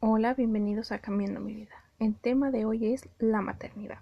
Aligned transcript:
Hola, 0.00 0.32
bienvenidos 0.34 0.92
a 0.92 1.00
Cambiando 1.00 1.40
mi 1.40 1.56
vida. 1.56 1.74
El 1.98 2.14
tema 2.14 2.52
de 2.52 2.64
hoy 2.64 2.94
es 2.94 3.08
la 3.18 3.40
maternidad. 3.40 3.98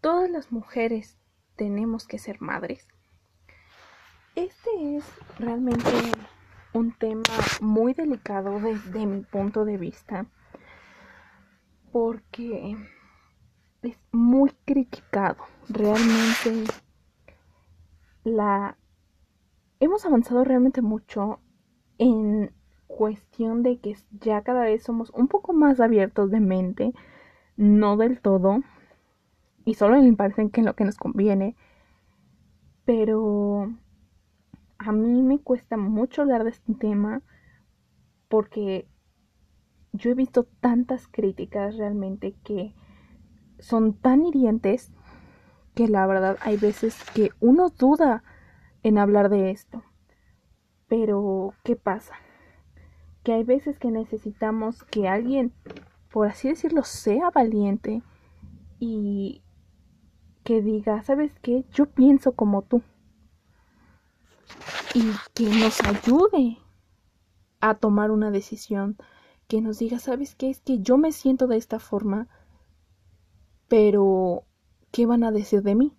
Todas 0.00 0.28
las 0.28 0.50
mujeres 0.50 1.16
tenemos 1.54 2.08
que 2.08 2.18
ser 2.18 2.40
madres. 2.40 2.88
Este 4.34 4.96
es 4.96 5.04
realmente 5.38 5.88
un 6.72 6.90
tema 6.98 7.22
muy 7.60 7.94
delicado 7.94 8.58
desde 8.58 9.06
mi 9.06 9.20
punto 9.20 9.64
de 9.64 9.76
vista 9.76 10.26
porque 11.92 12.76
es 13.82 14.00
muy 14.10 14.50
criticado. 14.64 15.44
Realmente 15.68 16.64
la 18.24 18.76
hemos 19.78 20.04
avanzado 20.04 20.42
realmente 20.42 20.82
mucho 20.82 21.38
en 21.98 22.55
cuestión 22.86 23.62
de 23.62 23.78
que 23.78 23.96
ya 24.20 24.42
cada 24.42 24.62
vez 24.62 24.82
somos 24.82 25.10
un 25.10 25.28
poco 25.28 25.52
más 25.52 25.80
abiertos 25.80 26.30
de 26.30 26.40
mente, 26.40 26.92
no 27.56 27.96
del 27.96 28.20
todo, 28.20 28.60
y 29.64 29.74
solo 29.74 30.00
me 30.00 30.12
parece 30.14 30.48
que 30.50 30.60
en 30.60 30.66
lo 30.66 30.74
que 30.76 30.84
nos 30.84 30.96
conviene, 30.96 31.56
pero 32.84 33.72
a 34.78 34.92
mí 34.92 35.22
me 35.22 35.40
cuesta 35.40 35.76
mucho 35.76 36.22
hablar 36.22 36.44
de 36.44 36.50
este 36.50 36.74
tema 36.74 37.22
porque 38.28 38.88
yo 39.92 40.10
he 40.10 40.14
visto 40.14 40.44
tantas 40.60 41.08
críticas 41.08 41.76
realmente 41.76 42.34
que 42.44 42.74
son 43.58 43.94
tan 43.94 44.24
hirientes 44.24 44.92
que 45.74 45.88
la 45.88 46.06
verdad 46.06 46.36
hay 46.40 46.56
veces 46.56 46.98
que 47.14 47.30
uno 47.40 47.70
duda 47.70 48.22
en 48.82 48.98
hablar 48.98 49.28
de 49.28 49.50
esto. 49.50 49.82
Pero, 50.88 51.54
¿qué 51.64 51.76
pasa? 51.76 52.14
Que 53.26 53.32
hay 53.32 53.42
veces 53.42 53.80
que 53.80 53.90
necesitamos 53.90 54.84
que 54.84 55.08
alguien, 55.08 55.52
por 56.12 56.28
así 56.28 56.46
decirlo, 56.46 56.84
sea 56.84 57.32
valiente 57.32 58.04
y 58.78 59.42
que 60.44 60.62
diga, 60.62 61.02
¿sabes 61.02 61.32
qué? 61.42 61.64
Yo 61.72 61.86
pienso 61.86 62.36
como 62.36 62.62
tú. 62.62 62.82
Y 64.94 65.02
que 65.34 65.48
nos 65.48 65.80
ayude 65.80 66.58
a 67.58 67.74
tomar 67.74 68.12
una 68.12 68.30
decisión. 68.30 68.96
Que 69.48 69.60
nos 69.60 69.80
diga, 69.80 69.98
¿sabes 69.98 70.36
qué? 70.36 70.48
Es 70.48 70.60
que 70.60 70.78
yo 70.78 70.96
me 70.96 71.10
siento 71.10 71.48
de 71.48 71.56
esta 71.56 71.80
forma, 71.80 72.28
pero 73.66 74.44
¿qué 74.92 75.04
van 75.04 75.24
a 75.24 75.32
decir 75.32 75.62
de 75.62 75.74
mí? 75.74 75.96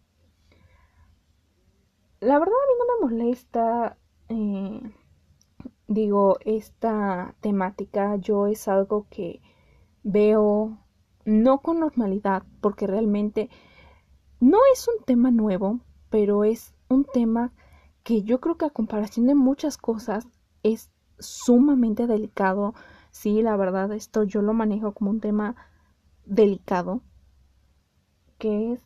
La 2.22 2.40
verdad 2.40 2.56
a 2.56 2.68
mí 2.68 2.74
no 2.80 2.86
me 2.86 3.18
molesta, 3.18 3.98
eh, 4.30 4.94
digo, 5.88 6.38
esta 6.42 7.36
temática. 7.42 8.16
Yo 8.18 8.48
es 8.48 8.68
algo 8.68 9.08
que 9.10 9.42
veo 10.04 10.78
no 11.26 11.60
con 11.62 11.80
normalidad, 11.80 12.44
porque 12.62 12.88
realmente 12.88 13.50
no 14.40 14.60
es 14.74 14.88
un 14.88 15.04
tema 15.06 15.32
nuevo, 15.32 15.80
pero 16.10 16.44
es 16.44 16.74
un 16.90 17.06
tema 17.06 17.54
que 18.04 18.24
yo 18.24 18.40
creo 18.40 18.58
que 18.58 18.66
a 18.66 18.70
comparación 18.70 19.28
de 19.28 19.36
muchas 19.36 19.78
cosas 19.78 20.28
es 20.64 20.92
sumamente 21.20 22.08
delicado. 22.08 22.74
Sí, 23.12 23.42
la 23.42 23.58
verdad, 23.58 23.92
esto 23.92 24.24
yo 24.24 24.42
lo 24.42 24.54
manejo 24.54 24.94
como 24.94 25.12
un 25.12 25.20
tema 25.20 25.56
delicado, 26.26 27.02
que 28.38 28.74
es 28.74 28.82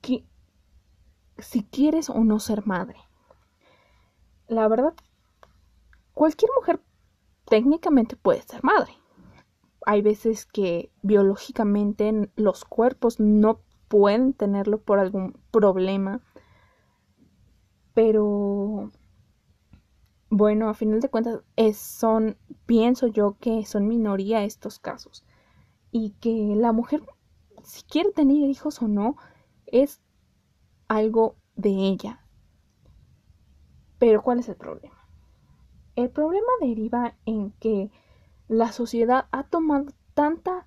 que, 0.00 0.24
si 1.38 1.62
quieres 1.64 2.10
o 2.10 2.24
no 2.24 2.38
ser 2.40 2.66
madre. 2.66 2.98
La 4.48 4.68
verdad, 4.68 4.94
cualquier 6.16 6.50
mujer 6.56 6.80
técnicamente 7.44 8.16
puede 8.16 8.40
ser 8.40 8.64
madre. 8.64 8.94
Hay 9.84 10.00
veces 10.00 10.46
que 10.46 10.90
biológicamente 11.02 12.30
los 12.36 12.64
cuerpos 12.64 13.20
no 13.20 13.60
pueden 13.88 14.32
tenerlo 14.32 14.80
por 14.80 14.98
algún 14.98 15.38
problema. 15.50 16.22
Pero 17.92 18.90
bueno, 20.30 20.70
a 20.70 20.74
final 20.74 21.00
de 21.00 21.10
cuentas 21.10 21.42
es, 21.54 21.76
son, 21.76 22.38
pienso 22.64 23.08
yo 23.08 23.36
que 23.38 23.66
son 23.66 23.86
minoría 23.86 24.42
estos 24.42 24.78
casos. 24.78 25.22
Y 25.90 26.12
que 26.12 26.54
la 26.56 26.72
mujer, 26.72 27.02
si 27.62 27.82
quiere 27.82 28.10
tener 28.12 28.38
hijos 28.38 28.80
o 28.80 28.88
no, 28.88 29.16
es 29.66 30.00
algo 30.88 31.36
de 31.56 31.70
ella. 31.70 32.26
Pero 33.98 34.22
¿cuál 34.22 34.38
es 34.38 34.48
el 34.48 34.56
problema? 34.56 34.95
El 35.96 36.10
problema 36.10 36.46
deriva 36.60 37.16
en 37.24 37.52
que 37.52 37.90
la 38.48 38.70
sociedad 38.70 39.26
ha 39.32 39.44
tomado 39.44 39.86
tanta 40.14 40.66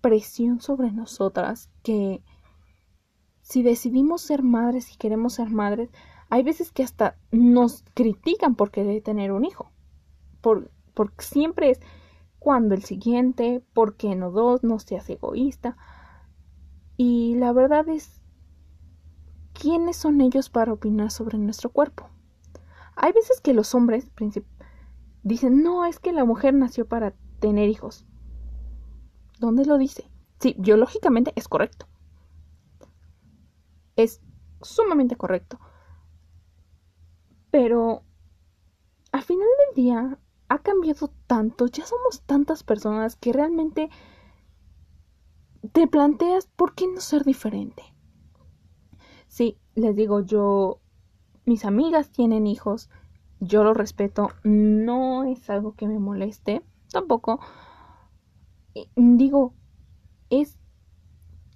presión 0.00 0.60
sobre 0.60 0.90
nosotras 0.90 1.70
que 1.82 2.22
si 3.40 3.62
decidimos 3.62 4.22
ser 4.22 4.42
madres 4.42 4.92
y 4.92 4.96
queremos 4.96 5.34
ser 5.34 5.50
madres, 5.50 5.90
hay 6.28 6.42
veces 6.42 6.72
que 6.72 6.82
hasta 6.82 7.16
nos 7.30 7.84
critican 7.94 8.54
por 8.56 8.70
querer 8.70 9.02
tener 9.02 9.32
un 9.32 9.44
hijo. 9.44 9.70
Por, 10.40 10.70
porque 10.94 11.24
siempre 11.24 11.70
es 11.70 11.80
cuando 12.38 12.74
el 12.74 12.82
siguiente, 12.82 13.64
por 13.72 13.96
qué 13.96 14.16
no 14.16 14.30
dos, 14.30 14.64
no 14.64 14.78
seas 14.78 15.08
egoísta. 15.08 15.76
Y 16.96 17.36
la 17.36 17.52
verdad 17.52 17.88
es, 17.88 18.20
¿quiénes 19.52 19.96
son 19.96 20.20
ellos 20.20 20.50
para 20.50 20.72
opinar 20.72 21.10
sobre 21.10 21.38
nuestro 21.38 21.70
cuerpo? 21.70 22.08
Hay 22.96 23.12
veces 23.12 23.40
que 23.40 23.54
los 23.54 23.74
hombres 23.74 24.08
dicen, 25.22 25.62
no, 25.62 25.84
es 25.84 25.98
que 25.98 26.12
la 26.12 26.24
mujer 26.24 26.54
nació 26.54 26.86
para 26.86 27.14
tener 27.40 27.68
hijos. 27.68 28.06
¿Dónde 29.38 29.64
lo 29.64 29.78
dice? 29.78 30.10
Sí, 30.40 30.54
biológicamente 30.58 31.32
es 31.36 31.48
correcto. 31.48 31.86
Es 33.96 34.20
sumamente 34.60 35.16
correcto. 35.16 35.58
Pero 37.50 38.02
al 39.12 39.22
final 39.22 39.48
del 39.66 39.84
día 39.84 40.18
ha 40.48 40.58
cambiado 40.58 41.10
tanto, 41.26 41.66
ya 41.66 41.86
somos 41.86 42.22
tantas 42.22 42.62
personas 42.62 43.16
que 43.16 43.32
realmente 43.32 43.88
te 45.72 45.86
planteas 45.86 46.46
por 46.46 46.74
qué 46.74 46.86
no 46.86 47.00
ser 47.00 47.24
diferente. 47.24 47.82
Sí, 49.28 49.58
les 49.74 49.96
digo, 49.96 50.20
yo, 50.20 50.81
mis 51.44 51.64
amigas 51.64 52.10
tienen 52.10 52.46
hijos, 52.46 52.90
yo 53.40 53.64
lo 53.64 53.74
respeto, 53.74 54.30
no 54.44 55.24
es 55.24 55.50
algo 55.50 55.74
que 55.74 55.88
me 55.88 55.98
moleste, 55.98 56.62
tampoco. 56.90 57.40
Digo, 58.94 59.52
es 60.30 60.58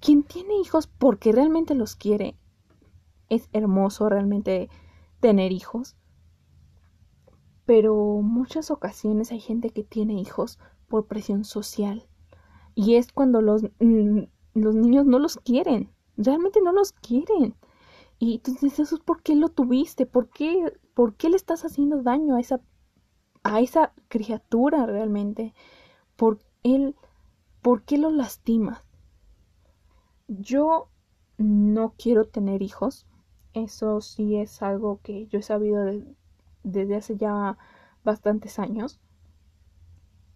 quien 0.00 0.22
tiene 0.22 0.58
hijos 0.58 0.86
porque 0.86 1.32
realmente 1.32 1.74
los 1.74 1.96
quiere. 1.96 2.36
Es 3.28 3.48
hermoso 3.52 4.08
realmente 4.08 4.68
tener 5.20 5.52
hijos. 5.52 5.96
Pero 7.64 8.20
muchas 8.22 8.70
ocasiones 8.70 9.32
hay 9.32 9.40
gente 9.40 9.70
que 9.70 9.82
tiene 9.82 10.20
hijos 10.20 10.58
por 10.88 11.06
presión 11.06 11.44
social. 11.44 12.06
Y 12.74 12.96
es 12.96 13.12
cuando 13.12 13.40
los, 13.40 13.62
mm, 13.80 14.24
los 14.54 14.74
niños 14.74 15.06
no 15.06 15.18
los 15.18 15.38
quieren. 15.38 15.90
Realmente 16.16 16.60
no 16.62 16.72
los 16.72 16.92
quieren. 16.92 17.56
Y 18.18 18.34
entonces 18.36 18.78
eso 18.78 18.96
es 18.96 19.00
por 19.02 19.22
qué 19.22 19.34
lo 19.34 19.48
tuviste, 19.48 20.06
por 20.06 20.28
qué, 20.30 20.72
por 20.94 21.16
qué 21.16 21.28
le 21.28 21.36
estás 21.36 21.64
haciendo 21.64 22.02
daño 22.02 22.36
a 22.36 22.40
esa, 22.40 22.60
a 23.42 23.60
esa 23.60 23.92
criatura 24.08 24.86
realmente. 24.86 25.54
Por 26.16 26.38
él 26.62 26.96
¿Por 27.66 27.82
qué 27.82 27.98
lo 27.98 28.12
lastimas? 28.12 28.80
Yo 30.28 30.88
no 31.36 31.94
quiero 31.98 32.24
tener 32.24 32.62
hijos. 32.62 33.08
Eso 33.54 34.00
sí 34.00 34.36
es 34.36 34.62
algo 34.62 35.00
que 35.02 35.26
yo 35.26 35.40
he 35.40 35.42
sabido 35.42 35.84
desde 36.62 36.94
hace 36.94 37.16
ya 37.16 37.58
bastantes 38.04 38.60
años. 38.60 39.00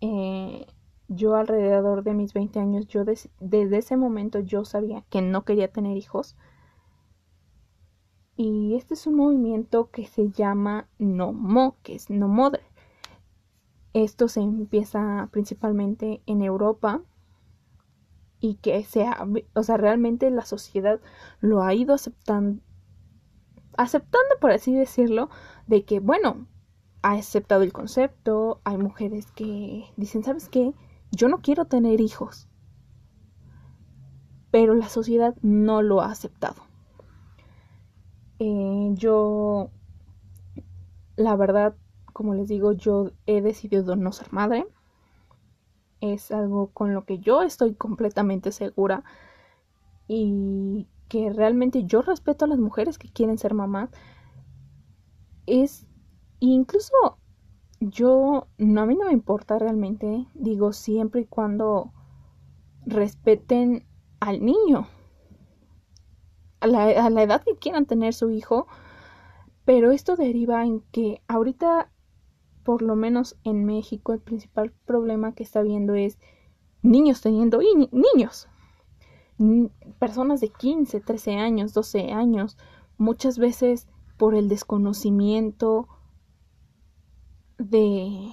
Eh, 0.00 0.66
yo 1.06 1.36
alrededor 1.36 2.02
de 2.02 2.14
mis 2.14 2.32
20 2.32 2.58
años, 2.58 2.88
yo 2.88 3.04
desde 3.04 3.78
ese 3.78 3.96
momento 3.96 4.40
yo 4.40 4.64
sabía 4.64 5.04
que 5.08 5.22
no 5.22 5.44
quería 5.44 5.70
tener 5.70 5.96
hijos. 5.96 6.36
Y 8.42 8.74
este 8.74 8.94
es 8.94 9.06
un 9.06 9.16
movimiento 9.16 9.90
que 9.90 10.06
se 10.06 10.30
llama 10.30 10.88
No 10.98 11.34
Mo, 11.34 11.76
que 11.82 11.94
es 11.94 12.08
No. 12.08 12.50
Esto 13.92 14.28
se 14.28 14.40
empieza 14.40 15.28
principalmente 15.30 16.22
en 16.24 16.40
Europa 16.40 17.02
y 18.40 18.54
que 18.54 18.82
sea, 18.82 19.28
o 19.52 19.62
sea, 19.62 19.76
realmente 19.76 20.30
la 20.30 20.46
sociedad 20.46 21.02
lo 21.42 21.62
ha 21.62 21.74
ido 21.74 21.92
aceptando, 21.92 22.62
aceptando 23.76 24.36
por 24.40 24.52
así 24.52 24.74
decirlo, 24.74 25.28
de 25.66 25.84
que, 25.84 26.00
bueno, 26.00 26.46
ha 27.02 27.12
aceptado 27.12 27.62
el 27.62 27.74
concepto, 27.74 28.62
hay 28.64 28.78
mujeres 28.78 29.30
que 29.32 29.84
dicen, 29.98 30.24
¿sabes 30.24 30.48
qué? 30.48 30.72
Yo 31.10 31.28
no 31.28 31.42
quiero 31.42 31.66
tener 31.66 32.00
hijos, 32.00 32.48
pero 34.50 34.72
la 34.72 34.88
sociedad 34.88 35.36
no 35.42 35.82
lo 35.82 36.00
ha 36.00 36.10
aceptado. 36.10 36.69
Eh, 38.40 38.94
yo, 38.94 39.70
la 41.16 41.36
verdad, 41.36 41.76
como 42.14 42.34
les 42.34 42.48
digo, 42.48 42.72
yo 42.72 43.10
he 43.26 43.42
decidido 43.42 43.96
no 43.96 44.12
ser 44.12 44.32
madre. 44.32 44.66
Es 46.00 46.32
algo 46.32 46.68
con 46.68 46.94
lo 46.94 47.04
que 47.04 47.18
yo 47.18 47.42
estoy 47.42 47.74
completamente 47.74 48.50
segura 48.50 49.04
y 50.08 50.88
que 51.08 51.30
realmente 51.30 51.84
yo 51.84 52.00
respeto 52.00 52.46
a 52.46 52.48
las 52.48 52.58
mujeres 52.58 52.96
que 52.96 53.10
quieren 53.10 53.36
ser 53.36 53.52
mamás. 53.52 53.90
Es 55.46 55.86
incluso 56.38 57.18
yo 57.80 58.46
no 58.56 58.80
a 58.80 58.86
mí 58.86 58.96
no 58.96 59.06
me 59.06 59.12
importa 59.12 59.58
realmente, 59.58 60.26
digo 60.32 60.72
siempre 60.72 61.22
y 61.22 61.26
cuando 61.26 61.92
respeten 62.86 63.84
al 64.20 64.42
niño. 64.42 64.86
A 66.60 66.66
la, 66.66 67.22
edad 67.22 67.42
que 67.42 67.56
quieran 67.56 67.86
tener 67.86 68.12
su 68.12 68.30
hijo, 68.30 68.66
pero 69.64 69.92
esto 69.92 70.16
deriva 70.16 70.64
en 70.64 70.80
que 70.92 71.22
ahorita 71.26 71.90
por 72.64 72.82
lo 72.82 72.94
menos 72.96 73.36
en 73.44 73.64
México, 73.64 74.12
el 74.12 74.20
principal 74.20 74.72
problema 74.84 75.32
que 75.34 75.42
está 75.42 75.62
viendo 75.62 75.94
es 75.94 76.18
niños 76.82 77.20
teniendo 77.20 77.60
niños. 77.90 78.48
Personas 79.98 80.40
de 80.40 80.50
15, 80.50 81.00
13 81.00 81.36
años, 81.36 81.72
12 81.72 82.12
años, 82.12 82.58
muchas 82.98 83.38
veces 83.38 83.88
por 84.18 84.34
el 84.34 84.48
desconocimiento 84.48 85.88
de 87.58 88.30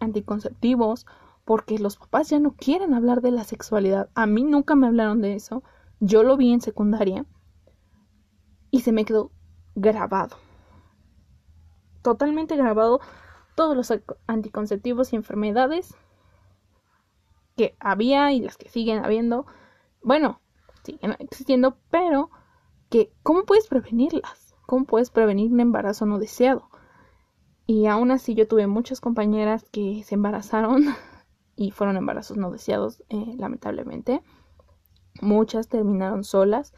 anticonceptivos, 0.00 1.06
porque 1.44 1.78
los 1.78 1.96
papás 1.96 2.30
ya 2.30 2.38
no 2.38 2.52
quieren 2.52 2.94
hablar 2.94 3.20
de 3.20 3.30
la 3.30 3.44
sexualidad. 3.44 4.08
A 4.14 4.26
mí 4.26 4.42
nunca 4.42 4.74
me 4.74 4.86
hablaron 4.86 5.20
de 5.20 5.34
eso. 5.34 5.62
Yo 6.00 6.22
lo 6.22 6.36
vi 6.36 6.52
en 6.52 6.60
secundaria 6.60 7.24
y 8.70 8.80
se 8.80 8.92
me 8.92 9.04
quedó 9.04 9.32
grabado 9.74 10.36
totalmente 12.06 12.54
grabado 12.54 13.00
todos 13.56 13.76
los 13.76 13.92
anticonceptivos 14.28 15.12
y 15.12 15.16
enfermedades 15.16 15.96
que 17.56 17.74
había 17.80 18.30
y 18.30 18.38
las 18.38 18.56
que 18.56 18.68
siguen 18.68 19.04
habiendo. 19.04 19.44
Bueno, 20.02 20.40
siguen 20.84 21.16
existiendo, 21.18 21.78
pero 21.90 22.30
que 22.90 23.12
¿cómo 23.24 23.42
puedes 23.42 23.66
prevenirlas? 23.66 24.54
¿Cómo 24.66 24.84
puedes 24.84 25.10
prevenir 25.10 25.52
un 25.52 25.58
embarazo 25.58 26.06
no 26.06 26.20
deseado? 26.20 26.70
Y 27.66 27.86
aún 27.86 28.12
así 28.12 28.36
yo 28.36 28.46
tuve 28.46 28.68
muchas 28.68 29.00
compañeras 29.00 29.68
que 29.72 30.04
se 30.04 30.14
embarazaron 30.14 30.84
y 31.56 31.72
fueron 31.72 31.96
embarazos 31.96 32.36
no 32.36 32.52
deseados, 32.52 33.02
eh, 33.08 33.34
lamentablemente. 33.36 34.22
Muchas 35.20 35.68
terminaron 35.68 36.24
solas 36.24 36.72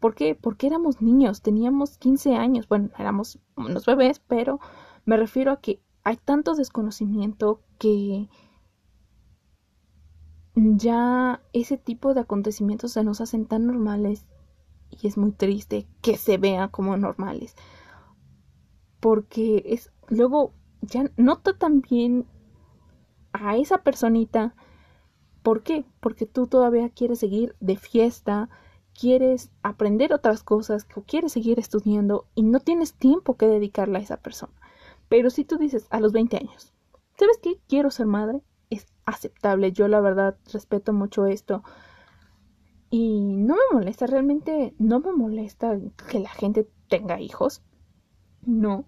¿Por 0.00 0.14
qué? 0.14 0.34
Porque 0.34 0.66
éramos 0.66 1.02
niños, 1.02 1.42
teníamos 1.42 1.98
15 1.98 2.34
años, 2.34 2.66
bueno, 2.66 2.88
éramos 2.98 3.38
unos 3.54 3.84
bebés, 3.84 4.18
pero 4.18 4.58
me 5.04 5.18
refiero 5.18 5.52
a 5.52 5.60
que 5.60 5.82
hay 6.02 6.16
tanto 6.16 6.54
desconocimiento 6.54 7.60
que 7.78 8.30
ya 10.54 11.42
ese 11.52 11.76
tipo 11.76 12.14
de 12.14 12.20
acontecimientos 12.20 12.92
se 12.92 13.04
nos 13.04 13.20
hacen 13.20 13.44
tan 13.44 13.66
normales 13.66 14.26
y 14.88 15.06
es 15.06 15.18
muy 15.18 15.32
triste 15.32 15.86
que 16.00 16.16
se 16.16 16.38
vean 16.38 16.70
como 16.70 16.96
normales. 16.96 17.54
Porque 19.00 19.62
es 19.66 19.92
luego 20.08 20.54
ya 20.80 21.10
nota 21.18 21.58
también 21.58 22.26
a 23.34 23.58
esa 23.58 23.82
personita. 23.82 24.54
¿Por 25.42 25.62
qué? 25.62 25.84
Porque 26.00 26.26
tú 26.26 26.46
todavía 26.46 26.90
quieres 26.90 27.18
seguir 27.18 27.56
de 27.60 27.76
fiesta, 27.76 28.48
quieres 28.98 29.50
aprender 29.62 30.12
otras 30.12 30.42
cosas 30.42 30.86
quieres 31.06 31.32
seguir 31.32 31.58
estudiando 31.58 32.26
y 32.34 32.42
no 32.42 32.60
tienes 32.60 32.92
tiempo 32.92 33.36
que 33.36 33.46
dedicarle 33.46 33.98
a 33.98 34.02
esa 34.02 34.18
persona. 34.18 34.52
Pero 35.08 35.30
si 35.30 35.44
tú 35.44 35.56
dices 35.56 35.86
a 35.90 36.00
los 36.00 36.12
20 36.12 36.36
años, 36.36 36.74
¿sabes 37.18 37.38
qué? 37.42 37.58
Quiero 37.66 37.90
ser 37.90 38.06
madre, 38.06 38.42
es 38.68 38.86
aceptable. 39.06 39.72
Yo 39.72 39.88
la 39.88 40.00
verdad 40.00 40.36
respeto 40.52 40.92
mucho 40.92 41.26
esto. 41.26 41.62
Y 42.90 43.20
no 43.20 43.54
me 43.54 43.78
molesta, 43.78 44.06
realmente 44.06 44.74
no 44.78 45.00
me 45.00 45.12
molesta 45.12 45.78
que 46.10 46.20
la 46.20 46.30
gente 46.30 46.68
tenga 46.88 47.20
hijos. 47.20 47.62
No. 48.42 48.84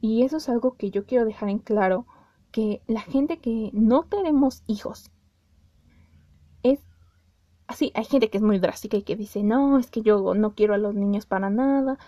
Y 0.00 0.22
eso 0.22 0.36
es 0.36 0.48
algo 0.48 0.76
que 0.76 0.90
yo 0.90 1.06
quiero 1.06 1.24
dejar 1.24 1.48
en 1.48 1.58
claro, 1.58 2.06
que 2.52 2.82
la 2.86 3.00
gente 3.00 3.38
que 3.38 3.70
no 3.72 4.04
tenemos 4.04 4.62
hijos 4.66 5.10
así, 7.70 7.92
hay 7.94 8.04
gente 8.04 8.30
que 8.30 8.38
es 8.38 8.42
muy 8.42 8.58
drástica 8.58 8.96
y 8.96 9.02
que 9.02 9.14
dice, 9.14 9.44
no, 9.44 9.78
es 9.78 9.90
que 9.90 10.02
yo 10.02 10.34
no 10.34 10.54
quiero 10.54 10.74
a 10.74 10.78
los 10.78 10.94
niños 10.94 11.24
para 11.24 11.50
nada, 11.50 11.98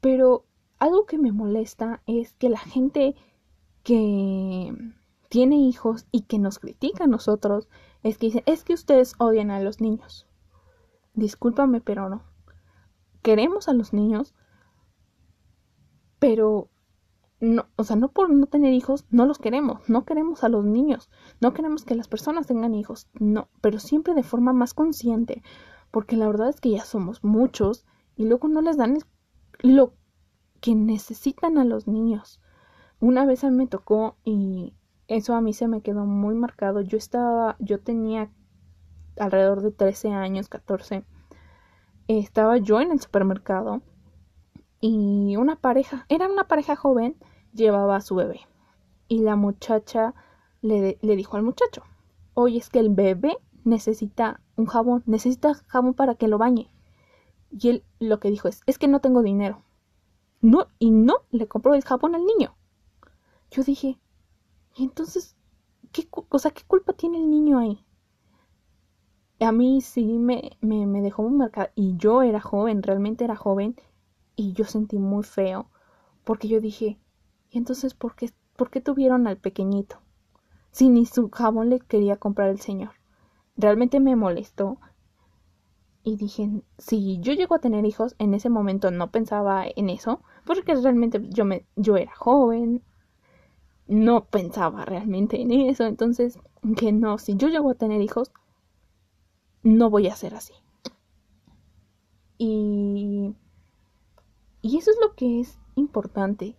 pero 0.00 0.44
algo 0.78 1.06
que 1.06 1.18
me 1.18 1.32
molesta 1.32 2.02
es 2.06 2.34
que 2.34 2.50
la 2.50 2.58
gente 2.58 3.16
que 3.82 4.74
tiene 5.30 5.56
hijos 5.56 6.06
y 6.12 6.22
que 6.22 6.38
nos 6.38 6.58
critica 6.58 7.04
a 7.04 7.06
nosotros 7.06 7.68
es 8.02 8.18
que 8.18 8.26
dice, 8.26 8.42
es 8.44 8.64
que 8.64 8.74
ustedes 8.74 9.14
odian 9.18 9.50
a 9.50 9.60
los 9.60 9.80
niños. 9.80 10.26
Discúlpame, 11.14 11.80
pero 11.80 12.10
no. 12.10 12.22
Queremos 13.22 13.68
a 13.68 13.72
los 13.72 13.94
niños, 13.94 14.34
pero 16.18 16.68
no, 17.42 17.66
o 17.74 17.82
sea, 17.82 17.96
no 17.96 18.12
por 18.12 18.30
no 18.30 18.46
tener 18.46 18.72
hijos, 18.72 19.04
no 19.10 19.26
los 19.26 19.38
queremos, 19.38 19.88
no 19.88 20.04
queremos 20.04 20.44
a 20.44 20.48
los 20.48 20.64
niños, 20.64 21.10
no 21.40 21.52
queremos 21.52 21.84
que 21.84 21.96
las 21.96 22.06
personas 22.06 22.46
tengan 22.46 22.72
hijos, 22.72 23.08
no, 23.18 23.48
pero 23.60 23.80
siempre 23.80 24.14
de 24.14 24.22
forma 24.22 24.52
más 24.52 24.74
consciente, 24.74 25.42
porque 25.90 26.16
la 26.16 26.28
verdad 26.28 26.50
es 26.50 26.60
que 26.60 26.70
ya 26.70 26.84
somos 26.84 27.24
muchos 27.24 27.84
y 28.14 28.26
luego 28.26 28.46
no 28.46 28.62
les 28.62 28.76
dan 28.76 28.98
lo 29.58 29.94
que 30.60 30.76
necesitan 30.76 31.58
a 31.58 31.64
los 31.64 31.88
niños. 31.88 32.40
Una 33.00 33.26
vez 33.26 33.42
a 33.42 33.50
mí 33.50 33.56
me 33.56 33.66
tocó 33.66 34.16
y 34.24 34.74
eso 35.08 35.34
a 35.34 35.40
mí 35.40 35.52
se 35.52 35.66
me 35.66 35.82
quedó 35.82 36.06
muy 36.06 36.36
marcado. 36.36 36.80
Yo 36.80 36.96
estaba, 36.96 37.56
yo 37.58 37.80
tenía 37.80 38.30
alrededor 39.18 39.62
de 39.62 39.72
13 39.72 40.12
años, 40.12 40.48
14. 40.48 41.04
Estaba 42.06 42.58
yo 42.58 42.80
en 42.80 42.92
el 42.92 43.00
supermercado 43.00 43.82
y 44.80 45.34
una 45.36 45.56
pareja, 45.56 46.06
era 46.08 46.28
una 46.28 46.46
pareja 46.46 46.76
joven, 46.76 47.16
llevaba 47.52 47.96
a 47.96 48.00
su 48.00 48.14
bebé. 48.14 48.40
Y 49.08 49.20
la 49.20 49.36
muchacha 49.36 50.14
le, 50.60 50.98
le 51.00 51.16
dijo 51.16 51.36
al 51.36 51.42
muchacho, 51.42 51.82
oye, 52.34 52.58
es 52.58 52.70
que 52.70 52.78
el 52.78 52.90
bebé 52.90 53.38
necesita 53.64 54.40
un 54.56 54.66
jabón, 54.66 55.02
necesita 55.06 55.54
jabón 55.66 55.94
para 55.94 56.14
que 56.14 56.28
lo 56.28 56.38
bañe. 56.38 56.70
Y 57.50 57.68
él 57.68 57.84
lo 58.00 58.18
que 58.18 58.30
dijo 58.30 58.48
es, 58.48 58.62
es 58.66 58.78
que 58.78 58.88
no 58.88 59.00
tengo 59.00 59.22
dinero. 59.22 59.62
No, 60.40 60.66
y 60.78 60.90
no 60.90 61.18
le 61.30 61.46
compró 61.46 61.74
el 61.74 61.84
jabón 61.84 62.14
al 62.14 62.24
niño. 62.24 62.54
Yo 63.50 63.62
dije, 63.62 63.98
¿y 64.74 64.84
entonces 64.84 65.36
qué, 65.92 66.08
o 66.10 66.24
qué 66.26 66.62
culpa 66.66 66.94
tiene 66.94 67.18
el 67.18 67.30
niño 67.30 67.58
ahí? 67.58 67.84
A 69.40 69.52
mí 69.52 69.80
sí 69.80 70.04
me, 70.18 70.56
me, 70.60 70.86
me 70.86 71.02
dejó 71.02 71.22
muy 71.22 71.36
marcada. 71.36 71.70
Y 71.74 71.96
yo 71.96 72.22
era 72.22 72.40
joven, 72.40 72.82
realmente 72.82 73.24
era 73.24 73.36
joven. 73.36 73.76
Y 74.34 74.52
yo 74.52 74.64
sentí 74.64 74.98
muy 74.98 75.22
feo. 75.22 75.68
Porque 76.24 76.48
yo 76.48 76.60
dije, 76.60 76.98
¿Y 77.52 77.58
entonces 77.58 77.92
por 77.92 78.16
qué, 78.16 78.30
por 78.56 78.70
qué 78.70 78.80
tuvieron 78.80 79.26
al 79.26 79.36
pequeñito? 79.36 79.98
Si 80.70 80.88
ni 80.88 81.04
su 81.04 81.30
jabón 81.30 81.68
le 81.68 81.80
quería 81.80 82.16
comprar 82.16 82.48
el 82.48 82.58
señor. 82.58 82.92
Realmente 83.56 84.00
me 84.00 84.16
molestó. 84.16 84.78
Y 86.02 86.16
dije, 86.16 86.50
si 86.78 87.20
yo 87.20 87.34
llego 87.34 87.54
a 87.54 87.60
tener 87.60 87.84
hijos, 87.84 88.16
en 88.18 88.32
ese 88.32 88.48
momento 88.48 88.90
no 88.90 89.10
pensaba 89.10 89.64
en 89.76 89.90
eso, 89.90 90.22
porque 90.46 90.74
realmente 90.74 91.20
yo, 91.28 91.44
me, 91.44 91.66
yo 91.76 91.96
era 91.96 92.12
joven, 92.16 92.82
no 93.86 94.24
pensaba 94.24 94.84
realmente 94.84 95.40
en 95.40 95.52
eso, 95.52 95.84
entonces, 95.84 96.40
que 96.76 96.90
no, 96.90 97.18
si 97.18 97.36
yo 97.36 97.48
llego 97.48 97.70
a 97.70 97.74
tener 97.74 98.00
hijos, 98.00 98.32
no 99.62 99.90
voy 99.90 100.08
a 100.08 100.16
ser 100.16 100.34
así. 100.34 100.54
Y, 102.38 103.36
y 104.62 104.78
eso 104.78 104.90
es 104.90 104.96
lo 105.00 105.14
que 105.14 105.40
es 105.40 105.58
importante, 105.76 106.56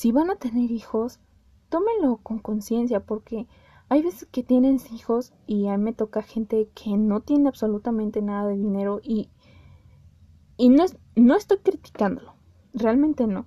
si 0.00 0.12
van 0.12 0.30
a 0.30 0.36
tener 0.36 0.70
hijos, 0.70 1.20
tómenlo 1.68 2.20
con 2.22 2.38
conciencia 2.38 3.00
porque 3.00 3.46
hay 3.90 4.00
veces 4.00 4.26
que 4.32 4.42
tienen 4.42 4.80
hijos 4.94 5.34
y 5.46 5.66
a 5.66 5.76
mí 5.76 5.84
me 5.84 5.92
toca 5.92 6.22
gente 6.22 6.70
que 6.74 6.96
no 6.96 7.20
tiene 7.20 7.48
absolutamente 7.48 8.22
nada 8.22 8.48
de 8.48 8.56
dinero 8.56 9.00
y, 9.02 9.28
y 10.56 10.70
no, 10.70 10.84
es, 10.84 10.96
no 11.16 11.36
estoy 11.36 11.58
criticándolo, 11.58 12.32
realmente 12.72 13.26
no, 13.26 13.44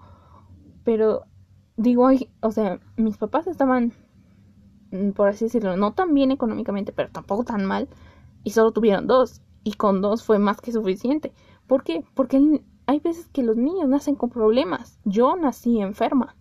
pero 0.83 1.23
digo, 1.75 2.07
o 2.41 2.51
sea, 2.51 2.79
mis 2.97 3.17
papás 3.17 3.47
estaban, 3.47 3.93
mm, 4.91 5.09
por 5.13 5.29
así 5.29 5.45
decirlo, 5.45 5.75
no 5.75 5.93
tan 5.93 6.13
bien 6.13 6.29
económicamente, 6.29 6.93
pero 6.93 7.09
tampoco 7.09 7.45
tan 7.45 7.65
mal 7.65 7.89
y 8.43 8.51
solo 8.51 8.71
tuvieron 8.73 9.07
dos 9.07 9.41
y 9.63 9.73
con 9.73 10.03
dos 10.03 10.23
fue 10.23 10.37
más 10.37 10.61
que 10.61 10.71
suficiente. 10.71 11.33
¿Por 11.65 11.83
qué? 11.83 12.05
Porque 12.13 12.63
hay 12.85 12.99
veces 12.99 13.27
que 13.29 13.41
los 13.41 13.57
niños 13.57 13.89
nacen 13.89 14.13
con 14.13 14.29
problemas. 14.29 14.99
Yo 15.03 15.35
nací 15.35 15.81
enferma 15.81 16.35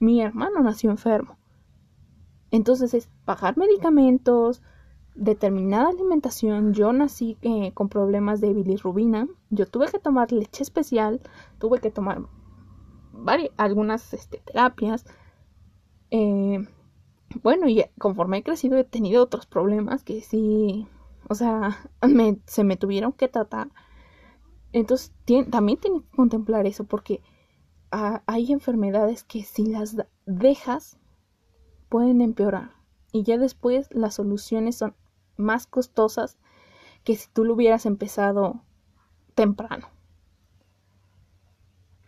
mi 0.00 0.20
hermano 0.22 0.60
nació 0.60 0.90
enfermo. 0.90 1.36
Entonces 2.50 2.94
es 2.94 3.08
pagar 3.24 3.56
medicamentos, 3.56 4.62
determinada 5.14 5.88
alimentación. 5.88 6.72
Yo 6.74 6.92
nací 6.92 7.36
eh, 7.42 7.72
con 7.72 7.88
problemas 7.88 8.40
de 8.40 8.52
bilirrubina. 8.52 9.28
Yo 9.50 9.66
tuve 9.66 9.88
que 9.90 9.98
tomar 9.98 10.32
leche 10.32 10.62
especial, 10.62 11.20
tuve 11.58 11.80
que 11.80 11.90
tomar 11.90 12.22
varias, 13.12 13.50
algunas 13.56 14.14
este, 14.14 14.38
terapias. 14.38 15.04
Eh, 16.10 16.66
bueno, 17.42 17.68
y 17.68 17.84
conforme 17.98 18.38
he 18.38 18.42
crecido 18.42 18.78
he 18.78 18.84
tenido 18.84 19.22
otros 19.22 19.46
problemas 19.46 20.04
que 20.04 20.20
sí, 20.22 20.86
o 21.28 21.34
sea, 21.34 21.90
se 22.46 22.64
me 22.64 22.76
tuvieron 22.76 23.12
que 23.12 23.28
tratar. 23.28 23.68
Entonces 24.72 25.12
también 25.50 25.78
tienen 25.78 26.02
que 26.02 26.16
contemplar 26.16 26.66
eso 26.66 26.84
porque 26.84 27.22
hay 27.90 28.52
enfermedades 28.52 29.24
que 29.24 29.42
si 29.42 29.66
las 29.66 29.96
dejas 30.26 30.98
pueden 31.88 32.20
empeorar 32.20 32.72
y 33.12 33.22
ya 33.22 33.38
después 33.38 33.88
las 33.90 34.14
soluciones 34.14 34.76
son 34.76 34.94
más 35.36 35.66
costosas 35.66 36.38
que 37.04 37.16
si 37.16 37.28
tú 37.30 37.44
lo 37.44 37.54
hubieras 37.54 37.86
empezado 37.86 38.62
temprano. 39.34 39.88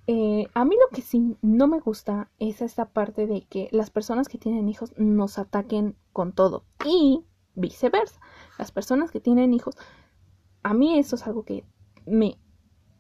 Eh, 0.07 0.47
a 0.55 0.65
mí 0.65 0.75
lo 0.75 0.89
que 0.95 1.03
sí 1.03 1.37
no 1.43 1.69
me 1.69 1.81
gusta 1.81 2.31
es 2.39 2.63
esta 2.63 2.87
parte 2.87 3.27
de 3.27 3.43
que 3.43 3.69
las 3.73 3.91
personas 3.91 4.29
que 4.29 4.39
tienen 4.39 4.69
hijos 4.69 4.95
nos 4.97 5.39
ataquen 5.39 5.97
con 6.13 6.33
todo 6.33 6.65
y 6.85 7.25
viceversa. 7.55 8.19
Las 8.59 8.73
personas 8.73 9.11
que 9.11 9.21
tienen 9.21 9.53
hijos, 9.53 9.77
a 10.63 10.73
mí 10.73 10.99
eso 10.99 11.17
es 11.17 11.27
algo 11.27 11.45
que 11.45 11.65
me 12.07 12.39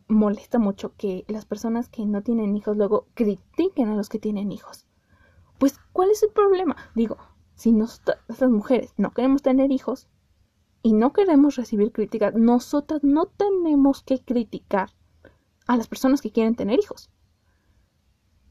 molesta 0.08 0.58
mucho 0.58 0.94
que 0.96 1.24
las 1.28 1.44
personas 1.44 1.88
que 1.88 2.04
no 2.06 2.22
tienen 2.22 2.56
hijos 2.56 2.76
luego 2.76 3.06
critiquen 3.14 3.88
a 3.88 3.96
los 3.96 4.08
que 4.08 4.18
tienen 4.18 4.50
hijos. 4.50 4.86
Pues, 5.58 5.78
¿cuál 5.92 6.10
es 6.10 6.22
el 6.22 6.30
problema? 6.30 6.76
Digo, 6.94 7.18
si 7.54 7.72
nosotras, 7.72 8.18
mujeres, 8.48 8.94
no 8.96 9.12
queremos 9.12 9.42
tener 9.42 9.70
hijos 9.72 10.08
y 10.82 10.92
no 10.92 11.12
queremos 11.12 11.56
recibir 11.56 11.92
críticas, 11.92 12.34
nosotras 12.34 13.02
no 13.02 13.26
tenemos 13.26 14.02
que 14.02 14.20
criticar 14.20 14.90
a 15.66 15.76
las 15.76 15.88
personas 15.88 16.22
que 16.22 16.30
quieren 16.30 16.54
tener 16.54 16.78
hijos. 16.78 17.10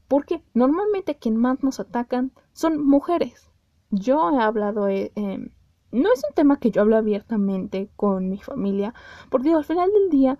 Porque 0.06 0.44
normalmente 0.54 1.16
quien 1.16 1.36
más 1.36 1.62
nos 1.62 1.80
atacan 1.80 2.32
son 2.52 2.86
mujeres. 2.86 3.50
Yo 3.90 4.30
he 4.30 4.42
hablado, 4.42 4.88
eh, 4.88 5.10
em, 5.14 5.50
no 5.90 6.12
es 6.12 6.22
un 6.28 6.34
tema 6.34 6.58
que 6.58 6.70
yo 6.70 6.82
hablo 6.82 6.96
abiertamente 6.96 7.90
con 7.96 8.28
mi 8.28 8.38
familia, 8.38 8.94
porque 9.30 9.52
al 9.52 9.64
final 9.64 9.90
del 9.90 10.10
día 10.10 10.38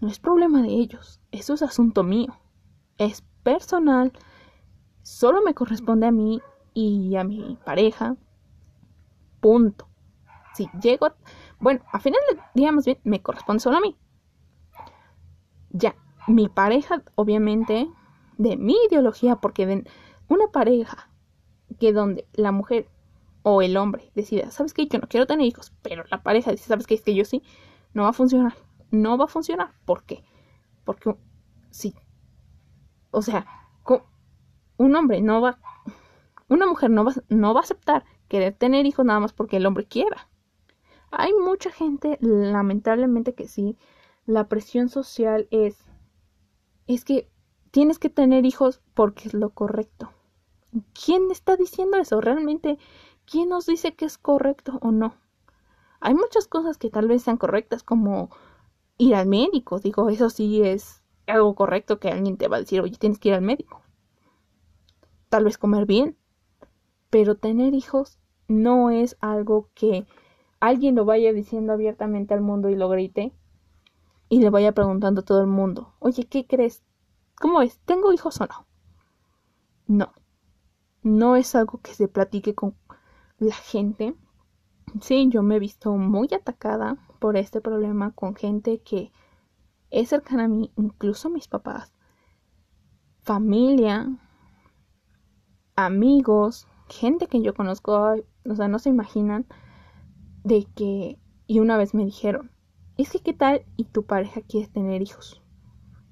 no 0.00 0.08
es 0.08 0.18
problema 0.18 0.62
de 0.62 0.68
ellos, 0.68 1.20
eso 1.30 1.54
es 1.54 1.62
asunto 1.62 2.02
mío, 2.02 2.38
es 2.98 3.22
personal, 3.42 4.12
solo 5.02 5.42
me 5.42 5.54
corresponde 5.54 6.06
a 6.06 6.12
mí 6.12 6.40
y 6.74 7.16
a 7.16 7.24
mi 7.24 7.58
pareja, 7.64 8.16
punto. 9.40 9.88
Si 10.54 10.68
llego, 10.82 11.08
bueno, 11.60 11.80
al 11.92 12.00
final 12.00 12.20
digamos 12.54 12.84
bien, 12.84 12.98
me 13.04 13.22
corresponde 13.22 13.60
solo 13.60 13.76
a 13.76 13.80
mí. 13.80 13.96
Ya, 15.70 15.94
mi 16.26 16.48
pareja, 16.48 17.02
obviamente, 17.14 17.88
de 18.38 18.56
mi 18.56 18.74
ideología, 18.88 19.36
porque 19.36 19.84
una 20.28 20.48
pareja 20.48 21.10
que 21.78 21.92
donde 21.92 22.26
la 22.32 22.52
mujer 22.52 22.88
o 23.42 23.62
el 23.62 23.76
hombre 23.76 24.10
decida, 24.14 24.50
¿sabes 24.50 24.74
qué? 24.74 24.86
Yo 24.86 24.98
no 24.98 25.08
quiero 25.08 25.26
tener 25.26 25.46
hijos, 25.46 25.72
pero 25.82 26.04
la 26.10 26.22
pareja 26.22 26.50
dice, 26.50 26.64
¿sabes 26.64 26.86
qué? 26.86 26.94
Es 26.94 27.02
que 27.02 27.14
yo 27.14 27.24
sí, 27.24 27.42
no 27.92 28.04
va 28.04 28.08
a 28.08 28.14
funcionar 28.14 28.54
no 28.90 29.18
va 29.18 29.24
a 29.24 29.28
funcionar. 29.28 29.72
¿Por 29.84 30.04
qué? 30.04 30.24
Porque 30.84 31.14
sí. 31.70 31.94
O 33.10 33.22
sea, 33.22 33.46
un 34.78 34.94
hombre 34.94 35.20
no 35.20 35.40
va, 35.40 35.58
una 36.48 36.66
mujer 36.66 36.90
no 36.90 37.04
va, 37.04 37.14
no 37.28 37.54
va 37.54 37.60
a 37.60 37.62
aceptar 37.62 38.04
querer 38.28 38.54
tener 38.54 38.86
hijos 38.86 39.04
nada 39.04 39.20
más 39.20 39.32
porque 39.32 39.56
el 39.56 39.66
hombre 39.66 39.86
quiera. 39.86 40.28
Hay 41.10 41.32
mucha 41.32 41.70
gente, 41.70 42.18
lamentablemente 42.20 43.34
que 43.34 43.48
sí, 43.48 43.78
la 44.26 44.48
presión 44.48 44.88
social 44.88 45.46
es, 45.50 45.84
es 46.86 47.04
que 47.04 47.30
tienes 47.70 47.98
que 47.98 48.10
tener 48.10 48.44
hijos 48.44 48.82
porque 48.94 49.28
es 49.28 49.34
lo 49.34 49.50
correcto. 49.50 50.10
¿Quién 50.92 51.30
está 51.30 51.56
diciendo 51.56 51.96
eso? 51.96 52.20
¿Realmente 52.20 52.78
quién 53.24 53.48
nos 53.48 53.66
dice 53.66 53.94
que 53.94 54.04
es 54.04 54.18
correcto 54.18 54.78
o 54.82 54.90
no? 54.90 55.14
Hay 56.00 56.14
muchas 56.14 56.48
cosas 56.48 56.76
que 56.76 56.90
tal 56.90 57.08
vez 57.08 57.22
sean 57.22 57.38
correctas 57.38 57.82
como 57.82 58.30
ir 58.98 59.14
al 59.14 59.26
médico. 59.26 59.78
Digo, 59.78 60.08
eso 60.08 60.30
sí 60.30 60.62
es 60.62 61.02
algo 61.26 61.54
correcto 61.54 61.98
que 61.98 62.10
alguien 62.10 62.36
te 62.36 62.48
va 62.48 62.56
a 62.56 62.60
decir, 62.60 62.80
oye, 62.80 62.96
tienes 62.96 63.18
que 63.18 63.30
ir 63.30 63.34
al 63.34 63.42
médico. 63.42 63.82
Tal 65.28 65.44
vez 65.44 65.58
comer 65.58 65.86
bien. 65.86 66.16
Pero 67.10 67.36
tener 67.36 67.74
hijos 67.74 68.18
no 68.48 68.90
es 68.90 69.16
algo 69.20 69.70
que 69.74 70.06
alguien 70.60 70.94
lo 70.94 71.04
vaya 71.04 71.32
diciendo 71.32 71.72
abiertamente 71.72 72.34
al 72.34 72.40
mundo 72.40 72.68
y 72.68 72.76
lo 72.76 72.88
grite 72.88 73.32
y 74.28 74.40
le 74.40 74.50
vaya 74.50 74.72
preguntando 74.72 75.20
a 75.20 75.24
todo 75.24 75.40
el 75.40 75.46
mundo, 75.46 75.94
oye, 75.98 76.24
¿qué 76.24 76.46
crees? 76.46 76.82
¿Cómo 77.36 77.62
es? 77.62 77.78
¿Tengo 77.80 78.12
hijos 78.12 78.40
o 78.40 78.46
no? 78.46 78.66
No. 79.86 80.12
No 81.02 81.36
es 81.36 81.54
algo 81.54 81.78
que 81.80 81.94
se 81.94 82.08
platique 82.08 82.54
con 82.54 82.74
la 83.38 83.54
gente. 83.54 84.16
Sí, 85.00 85.28
yo 85.30 85.42
me 85.42 85.56
he 85.56 85.58
visto 85.58 85.96
muy 85.96 86.28
atacada 86.32 86.96
por 87.18 87.36
este 87.36 87.60
problema 87.60 88.12
con 88.12 88.34
gente 88.34 88.80
que 88.80 89.12
es 89.90 90.08
cercana 90.08 90.44
a 90.44 90.48
mí, 90.48 90.72
incluso 90.76 91.28
mis 91.30 91.48
papás, 91.48 91.92
familia, 93.22 94.08
amigos, 95.74 96.66
gente 96.88 97.26
que 97.26 97.42
yo 97.42 97.54
conozco, 97.54 98.16
o 98.44 98.54
sea, 98.54 98.68
no 98.68 98.78
se 98.78 98.88
imaginan 98.88 99.46
de 100.44 100.64
que, 100.74 101.18
y 101.46 101.60
una 101.60 101.76
vez 101.76 101.92
me 101.94 102.04
dijeron, 102.04 102.50
es 102.96 103.10
que 103.10 103.20
qué 103.20 103.34
tal 103.34 103.66
y 103.76 103.84
tu 103.84 104.06
pareja 104.06 104.40
quiere 104.40 104.68
tener 104.68 105.02
hijos. 105.02 105.42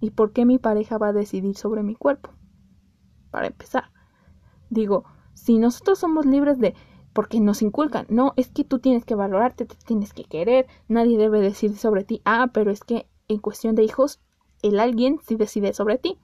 ¿Y 0.00 0.10
por 0.10 0.32
qué 0.32 0.44
mi 0.44 0.58
pareja 0.58 0.98
va 0.98 1.08
a 1.08 1.12
decidir 1.14 1.56
sobre 1.56 1.82
mi 1.82 1.94
cuerpo? 1.94 2.30
Para 3.30 3.46
empezar, 3.46 3.90
digo, 4.68 5.04
si 5.32 5.58
nosotros 5.58 5.98
somos 5.98 6.26
libres 6.26 6.58
de 6.58 6.74
porque 7.14 7.40
nos 7.40 7.62
inculcan, 7.62 8.06
no, 8.10 8.34
es 8.36 8.48
que 8.48 8.64
tú 8.64 8.80
tienes 8.80 9.04
que 9.04 9.14
valorarte, 9.14 9.64
te 9.64 9.76
tienes 9.76 10.12
que 10.12 10.24
querer, 10.24 10.66
nadie 10.88 11.16
debe 11.16 11.40
decir 11.40 11.76
sobre 11.78 12.04
ti, 12.04 12.20
ah, 12.24 12.50
pero 12.52 12.70
es 12.70 12.82
que 12.82 13.06
en 13.28 13.38
cuestión 13.38 13.74
de 13.74 13.84
hijos, 13.84 14.20
el 14.62 14.80
alguien 14.80 15.20
sí 15.22 15.36
decide 15.36 15.72
sobre 15.72 15.96
ti. 15.96 16.18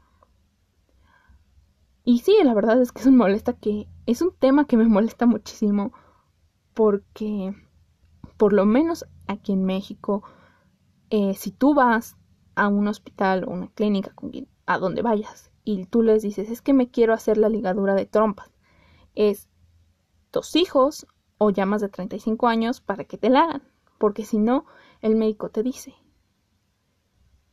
Y 2.04 2.18
sí, 2.18 2.34
la 2.42 2.54
verdad 2.54 2.80
es 2.80 2.92
que 2.92 3.00
es 3.00 3.06
un 3.06 3.16
molesta 3.16 3.52
que 3.52 3.86
es 4.06 4.20
un 4.20 4.32
tema 4.32 4.64
que 4.64 4.76
me 4.76 4.88
molesta 4.88 5.26
muchísimo 5.26 5.92
porque 6.74 7.54
por 8.36 8.52
lo 8.54 8.64
menos 8.64 9.04
aquí 9.28 9.52
en 9.52 9.64
México, 9.64 10.22
eh, 11.10 11.34
si 11.34 11.52
tú 11.52 11.74
vas 11.74 12.16
a 12.54 12.68
un 12.68 12.88
hospital 12.88 13.44
o 13.44 13.50
una 13.50 13.68
clínica 13.68 14.14
a 14.66 14.78
donde 14.78 15.02
vayas 15.02 15.52
y 15.62 15.84
tú 15.84 16.02
les 16.02 16.22
dices 16.22 16.50
es 16.50 16.62
que 16.62 16.72
me 16.72 16.90
quiero 16.90 17.12
hacer 17.12 17.36
la 17.36 17.50
ligadura 17.50 17.94
de 17.94 18.06
trompas, 18.06 18.50
es 19.14 19.49
dos 20.32 20.56
hijos 20.56 21.06
o 21.38 21.50
ya 21.50 21.66
más 21.66 21.80
de 21.80 21.88
35 21.88 22.48
años 22.48 22.80
para 22.80 23.04
que 23.04 23.16
te 23.16 23.30
la 23.30 23.42
hagan, 23.42 23.62
porque 23.98 24.24
si 24.24 24.38
no, 24.38 24.66
el 25.00 25.16
médico 25.16 25.50
te 25.50 25.62
dice, 25.62 25.94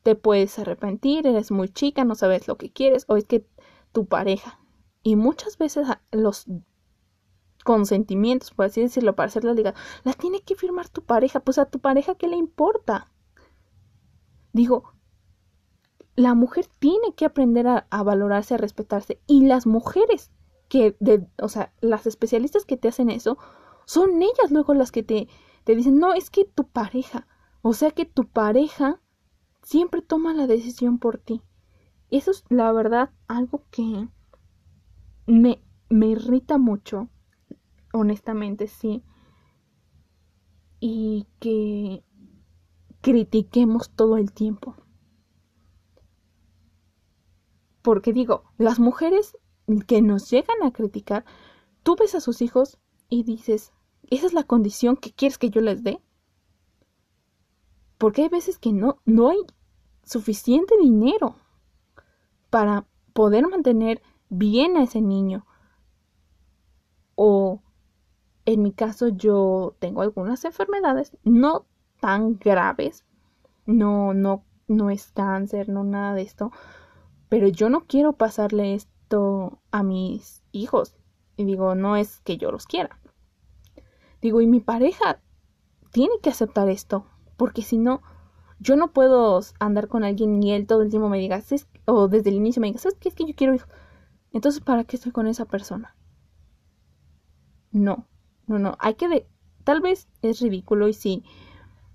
te 0.04 0.16
puedes 0.16 0.58
arrepentir, 0.60 1.28
eres 1.28 1.52
muy 1.52 1.70
chica, 1.70 2.04
no 2.06 2.16
sabes 2.16 2.48
lo 2.48 2.58
que 2.58 2.72
quieres, 2.72 3.06
o 3.08 3.18
es 3.18 3.26
que 3.26 3.46
tu 3.92 4.06
pareja. 4.06 4.60
Y 5.04 5.16
muchas 5.16 5.58
veces 5.58 5.88
los 6.12 6.46
consentimientos, 7.64 8.52
por 8.52 8.66
así 8.66 8.82
decirlo, 8.82 9.16
para 9.16 9.28
hacer 9.28 9.44
la 9.44 9.54
liga, 9.54 9.74
las 10.04 10.18
tiene 10.18 10.42
que 10.42 10.56
firmar 10.56 10.90
tu 10.90 11.04
pareja. 11.04 11.42
Pues 11.42 11.58
a 11.58 11.66
tu 11.66 11.80
pareja, 11.80 12.16
¿qué 12.16 12.28
le 12.28 12.38
importa? 12.38 13.12
Digo, 14.54 14.94
la 16.16 16.34
mujer 16.34 16.68
tiene 16.80 17.14
que 17.16 17.26
aprender 17.26 17.68
a 17.68 18.04
valorarse, 18.04 18.54
a 18.56 18.58
respetarse. 18.58 19.22
Y 19.28 19.46
las 19.46 19.68
mujeres 19.68 20.32
que, 20.70 20.96
de, 21.00 21.28
o 21.42 21.50
sea, 21.50 21.74
las 21.82 22.08
especialistas 22.08 22.66
que 22.66 22.78
te 22.78 22.88
hacen 22.88 23.10
eso, 23.10 23.38
son 23.86 24.22
ellas 24.22 24.52
luego 24.52 24.74
las 24.74 24.92
que 24.92 25.04
te, 25.04 25.28
te 25.64 25.76
dicen, 25.76 26.00
no, 26.00 26.14
es 26.14 26.30
que 26.30 26.46
tu 26.46 26.68
pareja, 26.68 27.28
o 27.62 27.74
sea 27.74 27.92
que 27.92 28.06
tu 28.06 28.28
pareja 28.28 29.02
siempre 29.64 30.02
toma 30.02 30.34
la 30.34 30.48
decisión 30.48 31.00
por 31.00 31.18
ti. 31.18 31.42
Eso 32.10 32.32
es 32.32 32.44
la 32.50 32.72
verdad 32.72 33.12
algo 33.28 33.64
que 33.70 34.08
me, 35.26 35.62
me 35.90 36.08
irrita 36.08 36.58
mucho, 36.58 37.10
honestamente, 37.94 38.68
sí. 38.68 39.04
Y 40.80 41.28
que 41.40 42.04
critiquemos 43.02 43.90
todo 43.90 44.18
el 44.18 44.32
tiempo. 44.32 44.76
Porque 47.82 48.14
digo, 48.14 48.44
las 48.58 48.80
mujeres 48.80 49.38
que 49.88 50.02
nos 50.02 50.30
llegan 50.30 50.64
a 50.64 50.72
criticar, 50.72 51.26
tú 51.84 51.96
ves 51.96 52.16
a 52.16 52.22
sus 52.22 52.42
hijos 52.42 52.78
y 53.10 53.24
dices, 53.24 53.74
¿esa 54.10 54.26
es 54.26 54.34
la 54.34 54.44
condición 54.44 54.96
que 54.96 55.12
quieres 55.12 55.38
que 55.38 55.50
yo 55.50 55.62
les 55.62 55.84
dé? 55.84 56.02
Porque 57.98 58.24
hay 58.24 58.30
veces 58.30 58.60
que 58.60 58.74
no, 58.74 59.02
no 59.06 59.30
hay 59.30 59.40
suficiente 60.04 60.76
dinero 60.80 61.36
para 62.50 62.86
poder 63.14 63.48
mantener 63.48 64.02
bien 64.30 64.78
a 64.78 64.84
ese 64.84 65.02
niño. 65.02 65.46
O 67.16 67.62
en 68.46 68.62
mi 68.62 68.72
caso 68.72 69.10
yo 69.10 69.76
tengo 69.80 70.02
algunas 70.02 70.46
enfermedades 70.46 71.18
no 71.24 71.66
tan 72.00 72.38
graves, 72.38 73.04
no, 73.66 74.14
no, 74.14 74.46
no 74.68 74.90
es 74.90 75.12
cáncer, 75.12 75.68
no 75.68 75.84
nada 75.84 76.14
de 76.14 76.22
esto, 76.22 76.52
pero 77.28 77.48
yo 77.48 77.70
no 77.70 77.86
quiero 77.86 78.14
pasarle 78.14 78.76
a 79.72 79.84
mis 79.84 80.44
hijos. 80.52 80.96
Y 81.36 81.46
digo, 81.46 81.76
no 81.76 81.96
es 81.96 82.20
que 82.22 82.38
yo 82.38 82.52
los 82.52 82.66
quiera. 82.66 83.00
Digo, 84.22 84.42
y 84.42 84.48
mi 84.48 84.60
pareja 84.60 85.22
tiene 85.92 86.16
que 86.22 86.30
aceptar 86.30 86.70
esto, 86.70 87.06
porque 87.38 87.62
si 87.62 87.78
no, 87.78 88.02
yo 88.60 88.76
no 88.76 88.92
puedo 88.92 89.40
andar 89.60 89.88
con 89.88 90.04
alguien 90.04 90.42
y 90.42 90.54
él 90.54 90.66
todo 90.66 90.82
el 90.82 90.90
tiempo 90.90 91.10
me 91.10 91.20
diga, 91.20 91.42
o 91.86 92.08
desde 92.08 92.30
el 92.30 92.36
inicio 92.36 92.62
me 92.62 92.68
diga, 92.68 92.80
¿sabes 92.80 92.98
qué? 93.00 93.10
Es 93.10 93.16
que 93.16 93.26
yo 93.26 93.36
quiero 93.36 93.54
hijos. 93.54 93.70
Entonces, 94.32 94.62
¿para 94.62 94.84
qué 94.84 94.96
estoy 94.96 95.12
con 95.12 95.28
esa 95.28 95.46
persona? 95.46 95.96
No, 97.72 98.08
no, 98.48 98.60
no. 98.60 98.76
Hay 98.80 98.96
que 98.96 99.08
de... 99.08 99.28
Tal 99.64 99.82
vez 99.82 100.08
es 100.22 100.40
ridículo 100.40 100.88
y 100.88 100.94
si 100.94 101.24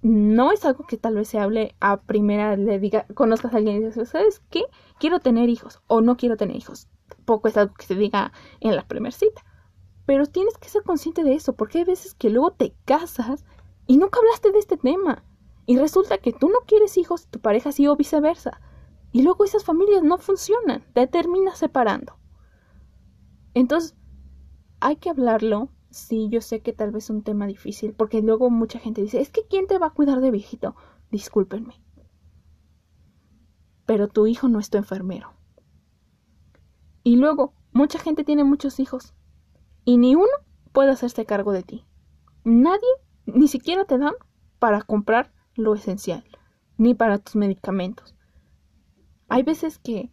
no 0.02 0.50
es 0.50 0.64
algo 0.64 0.84
que 0.84 0.96
tal 0.96 1.14
vez 1.14 1.28
se 1.28 1.38
hable 1.38 1.76
a 1.80 2.02
primera, 2.02 2.56
le 2.56 2.80
diga, 2.80 3.06
conozcas 3.14 3.54
a 3.54 3.58
alguien 3.58 3.76
y 3.76 3.84
dices, 3.86 4.08
¿sabes 4.08 4.42
qué? 4.50 4.64
Quiero 4.98 5.20
tener 5.20 5.48
hijos 5.48 5.80
o 5.86 6.00
no 6.00 6.16
quiero 6.16 6.36
tener 6.36 6.56
hijos. 6.56 6.88
Poco 7.24 7.46
es 7.46 7.56
algo 7.56 7.74
que 7.74 7.86
se 7.86 7.94
diga 7.94 8.32
en 8.60 8.74
la 8.74 8.86
primera 8.86 9.12
cita. 9.12 9.44
Pero 10.04 10.26
tienes 10.26 10.58
que 10.58 10.68
ser 10.68 10.82
consciente 10.82 11.22
de 11.22 11.34
eso, 11.34 11.54
porque 11.54 11.78
hay 11.78 11.84
veces 11.84 12.14
que 12.14 12.30
luego 12.30 12.50
te 12.50 12.74
casas 12.84 13.44
y 13.86 13.96
nunca 13.96 14.18
hablaste 14.18 14.50
de 14.50 14.58
este 14.58 14.76
tema. 14.76 15.24
Y 15.66 15.78
resulta 15.78 16.18
que 16.18 16.32
tú 16.32 16.48
no 16.48 16.58
quieres 16.66 16.98
hijos, 16.98 17.28
tu 17.28 17.38
pareja 17.40 17.70
sí 17.70 17.86
o 17.86 17.94
viceversa. 17.94 18.60
Y 19.12 19.22
luego 19.22 19.44
esas 19.44 19.64
familias 19.64 20.02
no 20.02 20.18
funcionan, 20.18 20.84
te 20.94 21.06
terminas 21.06 21.58
separando. 21.58 22.18
Entonces, 23.54 23.94
hay 24.80 24.96
que 24.96 25.10
hablarlo. 25.10 25.68
Sí, 25.92 26.28
yo 26.30 26.40
sé 26.40 26.60
que 26.62 26.72
tal 26.72 26.90
vez 26.90 27.04
es 27.04 27.10
un 27.10 27.22
tema 27.22 27.46
difícil, 27.46 27.92
porque 27.92 28.22
luego 28.22 28.48
mucha 28.48 28.78
gente 28.78 29.02
dice, 29.02 29.20
es 29.20 29.28
que 29.28 29.42
¿quién 29.48 29.66
te 29.66 29.78
va 29.78 29.88
a 29.88 29.94
cuidar 29.94 30.20
de 30.22 30.30
viejito? 30.30 30.74
Discúlpenme. 31.10 31.74
Pero 33.84 34.08
tu 34.08 34.26
hijo 34.26 34.48
no 34.48 34.58
es 34.58 34.70
tu 34.70 34.78
enfermero. 34.78 35.34
Y 37.04 37.16
luego, 37.16 37.52
mucha 37.72 37.98
gente 37.98 38.24
tiene 38.24 38.42
muchos 38.42 38.80
hijos 38.80 39.12
y 39.84 39.98
ni 39.98 40.14
uno 40.14 40.32
puede 40.72 40.90
hacerse 40.90 41.26
cargo 41.26 41.52
de 41.52 41.62
ti. 41.62 41.84
Nadie, 42.42 42.88
ni 43.26 43.46
siquiera 43.46 43.84
te 43.84 43.98
dan 43.98 44.14
para 44.58 44.80
comprar 44.80 45.30
lo 45.54 45.74
esencial, 45.74 46.24
ni 46.78 46.94
para 46.94 47.18
tus 47.18 47.36
medicamentos. 47.36 48.14
Hay 49.28 49.42
veces 49.42 49.78
que 49.78 50.10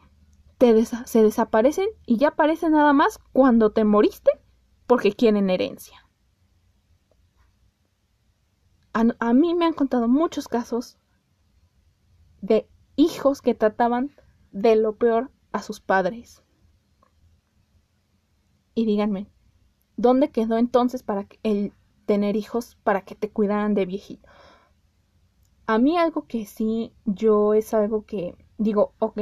te 0.57 0.85
se 0.85 1.23
desaparecen 1.23 1.87
y 2.05 2.17
ya 2.17 2.29
aparecen 2.29 2.73
nada 2.73 2.91
más 2.91 3.19
cuando 3.31 3.71
te 3.71 3.85
moriste 3.85 4.31
porque 4.89 5.13
quieren 5.13 5.51
herencia. 5.51 6.03
A, 8.91 9.33
mí 9.33 9.53
me 9.53 9.65
han 9.65 9.73
contado 9.73 10.07
muchos 10.07 10.47
casos 10.47 10.97
de 12.41 12.67
hijos 12.95 13.43
que 13.43 13.53
trataban 13.53 14.09
de 14.51 14.75
lo 14.75 14.95
peor 14.95 15.29
a 15.51 15.61
sus 15.61 15.79
padres. 15.79 16.41
Y 18.73 18.87
díganme, 18.87 19.27
¿Dónde 19.95 20.31
quedó 20.31 20.57
entonces 20.57 21.03
para 21.03 21.27
el 21.43 21.71
tener 22.07 22.35
hijos 22.35 22.75
para 22.83 23.01
que 23.01 23.13
te 23.13 23.29
cuidaran 23.29 23.75
de 23.75 23.85
viejito? 23.85 24.27
A 25.67 25.77
mí 25.77 25.99
algo 25.99 26.25
que 26.25 26.47
sí, 26.47 26.93
yo 27.05 27.53
es 27.53 27.75
algo 27.75 28.07
que 28.07 28.35
digo, 28.57 28.95
ok, 28.97 29.21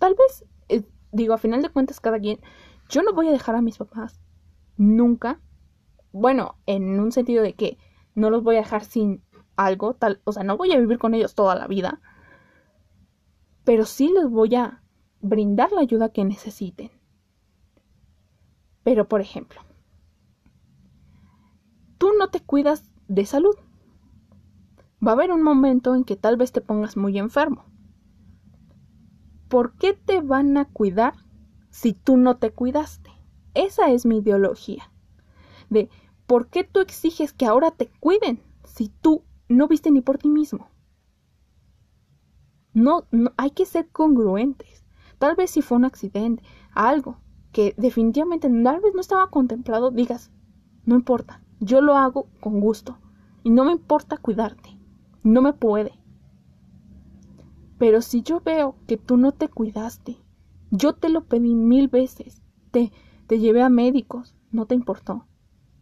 tal 0.00 0.16
vez, 0.16 0.44
eh, 0.68 0.82
digo, 1.12 1.34
a 1.34 1.38
final 1.38 1.62
de 1.62 1.70
cuentas 1.70 2.00
cada 2.00 2.18
quien, 2.18 2.40
yo 2.88 3.04
no 3.04 3.12
voy 3.12 3.28
a 3.28 3.32
dejar 3.32 3.54
a 3.54 3.62
mis 3.62 3.78
papás 3.78 4.18
nunca. 4.78 5.40
Bueno, 6.12 6.56
en 6.64 6.98
un 6.98 7.12
sentido 7.12 7.42
de 7.42 7.52
que 7.52 7.76
no 8.14 8.30
los 8.30 8.42
voy 8.42 8.56
a 8.56 8.60
dejar 8.60 8.84
sin 8.84 9.22
algo, 9.56 9.94
tal, 9.94 10.20
o 10.24 10.32
sea, 10.32 10.44
no 10.44 10.56
voy 10.56 10.72
a 10.72 10.78
vivir 10.78 10.98
con 10.98 11.14
ellos 11.14 11.34
toda 11.34 11.54
la 11.54 11.66
vida, 11.66 12.00
pero 13.64 13.84
sí 13.84 14.10
les 14.14 14.30
voy 14.30 14.54
a 14.54 14.82
brindar 15.20 15.72
la 15.72 15.82
ayuda 15.82 16.08
que 16.10 16.24
necesiten. 16.24 16.90
Pero, 18.82 19.08
por 19.08 19.20
ejemplo, 19.20 19.60
tú 21.98 22.12
no 22.18 22.30
te 22.30 22.40
cuidas 22.40 22.90
de 23.08 23.26
salud. 23.26 23.54
Va 25.06 25.10
a 25.10 25.14
haber 25.14 25.32
un 25.32 25.42
momento 25.42 25.94
en 25.94 26.04
que 26.04 26.16
tal 26.16 26.36
vez 26.36 26.52
te 26.52 26.60
pongas 26.60 26.96
muy 26.96 27.18
enfermo. 27.18 27.64
¿Por 29.48 29.74
qué 29.74 29.92
te 29.92 30.20
van 30.20 30.56
a 30.56 30.66
cuidar 30.66 31.14
si 31.70 31.92
tú 31.92 32.16
no 32.16 32.36
te 32.36 32.52
cuidaste? 32.52 33.10
Esa 33.58 33.90
es 33.90 34.06
mi 34.06 34.18
ideología. 34.18 34.88
De 35.68 35.90
¿por 36.28 36.46
qué 36.46 36.62
tú 36.62 36.78
exiges 36.78 37.32
que 37.32 37.44
ahora 37.44 37.72
te 37.72 37.88
cuiden 37.98 38.40
si 38.62 38.88
tú 38.88 39.24
no 39.48 39.66
viste 39.66 39.90
ni 39.90 40.00
por 40.00 40.16
ti 40.16 40.28
mismo? 40.28 40.68
No, 42.72 43.08
no 43.10 43.32
hay 43.36 43.50
que 43.50 43.66
ser 43.66 43.88
congruentes. 43.88 44.84
Tal 45.18 45.34
vez 45.34 45.50
si 45.50 45.62
fue 45.62 45.76
un 45.76 45.84
accidente, 45.84 46.44
algo 46.70 47.18
que 47.50 47.74
definitivamente 47.76 48.48
tal 48.48 48.80
vez 48.80 48.94
no 48.94 49.00
estaba 49.00 49.28
contemplado, 49.28 49.90
digas, 49.90 50.30
no 50.84 50.94
importa, 50.94 51.42
yo 51.58 51.80
lo 51.80 51.96
hago 51.96 52.28
con 52.38 52.60
gusto 52.60 52.96
y 53.42 53.50
no 53.50 53.64
me 53.64 53.72
importa 53.72 54.18
cuidarte. 54.18 54.78
No 55.24 55.42
me 55.42 55.52
puede. 55.52 55.98
Pero 57.76 58.02
si 58.02 58.22
yo 58.22 58.40
veo 58.40 58.76
que 58.86 58.98
tú 58.98 59.16
no 59.16 59.32
te 59.32 59.48
cuidaste, 59.48 60.16
yo 60.70 60.92
te 60.92 61.08
lo 61.08 61.24
pedí 61.24 61.56
mil 61.56 61.88
veces, 61.88 62.40
te, 62.70 62.92
te 63.28 63.38
llevé 63.38 63.62
a 63.62 63.68
médicos, 63.68 64.34
no 64.50 64.66
te 64.66 64.74
importó. 64.74 65.26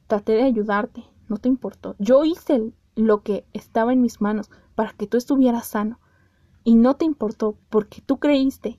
Traté 0.08 0.32
de 0.32 0.42
ayudarte, 0.42 1.04
no 1.28 1.38
te 1.38 1.48
importó. 1.48 1.94
Yo 1.98 2.24
hice 2.24 2.72
lo 2.96 3.22
que 3.22 3.46
estaba 3.52 3.92
en 3.92 4.02
mis 4.02 4.20
manos 4.20 4.50
para 4.74 4.92
que 4.92 5.06
tú 5.06 5.16
estuvieras 5.16 5.66
sano 5.66 6.00
y 6.64 6.74
no 6.74 6.96
te 6.96 7.04
importó 7.04 7.56
porque 7.70 8.02
tú 8.02 8.18
creíste 8.18 8.78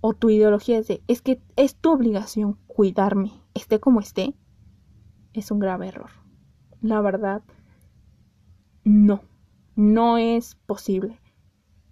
o 0.00 0.14
tu 0.14 0.30
ideología 0.30 0.78
es 0.78 0.88
de 0.88 1.02
es 1.08 1.22
que 1.22 1.42
es 1.56 1.76
tu 1.76 1.92
obligación 1.92 2.58
cuidarme, 2.66 3.32
esté 3.54 3.78
como 3.78 4.00
esté 4.00 4.34
es 5.34 5.50
un 5.50 5.58
grave 5.58 5.88
error. 5.88 6.10
La 6.80 7.00
verdad, 7.00 7.42
no, 8.84 9.20
no 9.76 10.16
es 10.16 10.54
posible. 10.54 11.20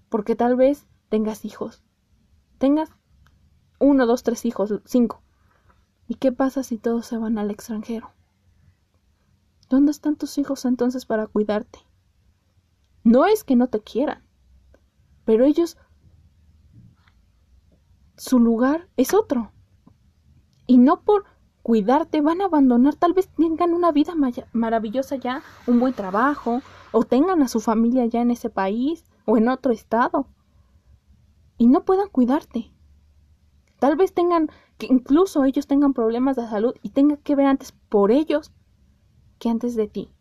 Porque 0.08 0.36
tal 0.36 0.56
vez 0.56 0.86
tengas 1.08 1.44
hijos. 1.44 1.82
Tengas 2.58 2.90
uno, 3.78 4.06
dos, 4.06 4.22
tres 4.22 4.46
hijos, 4.46 4.80
cinco. 4.84 5.22
¿Y 6.12 6.16
qué 6.16 6.30
pasa 6.30 6.62
si 6.62 6.76
todos 6.76 7.06
se 7.06 7.16
van 7.16 7.38
al 7.38 7.50
extranjero? 7.50 8.10
¿Dónde 9.70 9.92
están 9.92 10.16
tus 10.16 10.36
hijos 10.36 10.66
entonces 10.66 11.06
para 11.06 11.26
cuidarte? 11.26 11.78
No 13.02 13.24
es 13.24 13.44
que 13.44 13.56
no 13.56 13.68
te 13.68 13.80
quieran, 13.80 14.22
pero 15.24 15.46
ellos, 15.46 15.78
su 18.18 18.38
lugar 18.38 18.90
es 18.98 19.14
otro. 19.14 19.52
Y 20.66 20.76
no 20.76 21.00
por 21.00 21.24
cuidarte, 21.62 22.20
van 22.20 22.42
a 22.42 22.44
abandonar, 22.44 22.94
tal 22.96 23.14
vez 23.14 23.28
tengan 23.28 23.72
una 23.72 23.90
vida 23.90 24.12
maravillosa 24.52 25.16
ya, 25.16 25.42
un 25.66 25.80
buen 25.80 25.94
trabajo, 25.94 26.60
o 26.90 27.04
tengan 27.04 27.40
a 27.40 27.48
su 27.48 27.58
familia 27.58 28.04
ya 28.04 28.20
en 28.20 28.32
ese 28.32 28.50
país 28.50 29.06
o 29.24 29.38
en 29.38 29.48
otro 29.48 29.72
estado, 29.72 30.26
y 31.56 31.68
no 31.68 31.86
puedan 31.86 32.10
cuidarte. 32.10 32.70
Tal 33.78 33.96
vez 33.96 34.12
tengan, 34.12 34.50
que 34.82 34.92
incluso 34.92 35.44
ellos 35.44 35.68
tengan 35.68 35.94
problemas 35.94 36.34
de 36.34 36.48
salud 36.48 36.74
y 36.82 36.90
tengan 36.90 37.18
que 37.18 37.36
ver 37.36 37.46
antes 37.46 37.70
por 37.70 38.10
ellos 38.10 38.50
que 39.38 39.48
antes 39.48 39.76
de 39.76 39.86
ti. 39.86 40.12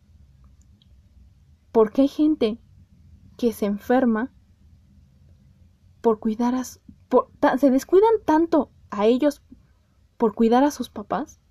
Porque 1.71 2.03
hay 2.03 2.07
gente 2.07 2.61
que 3.39 3.53
se 3.53 3.65
enferma 3.65 4.31
por 6.01 6.19
cuidar 6.19 6.53
a... 6.53 6.61
Por, 7.09 7.31
se 7.57 7.71
descuidan 7.71 8.21
tanto 8.23 8.69
a 8.91 9.07
ellos 9.07 9.41
por 10.17 10.35
cuidar 10.35 10.63
a 10.63 10.69
sus 10.69 10.91
papás, 10.91 11.41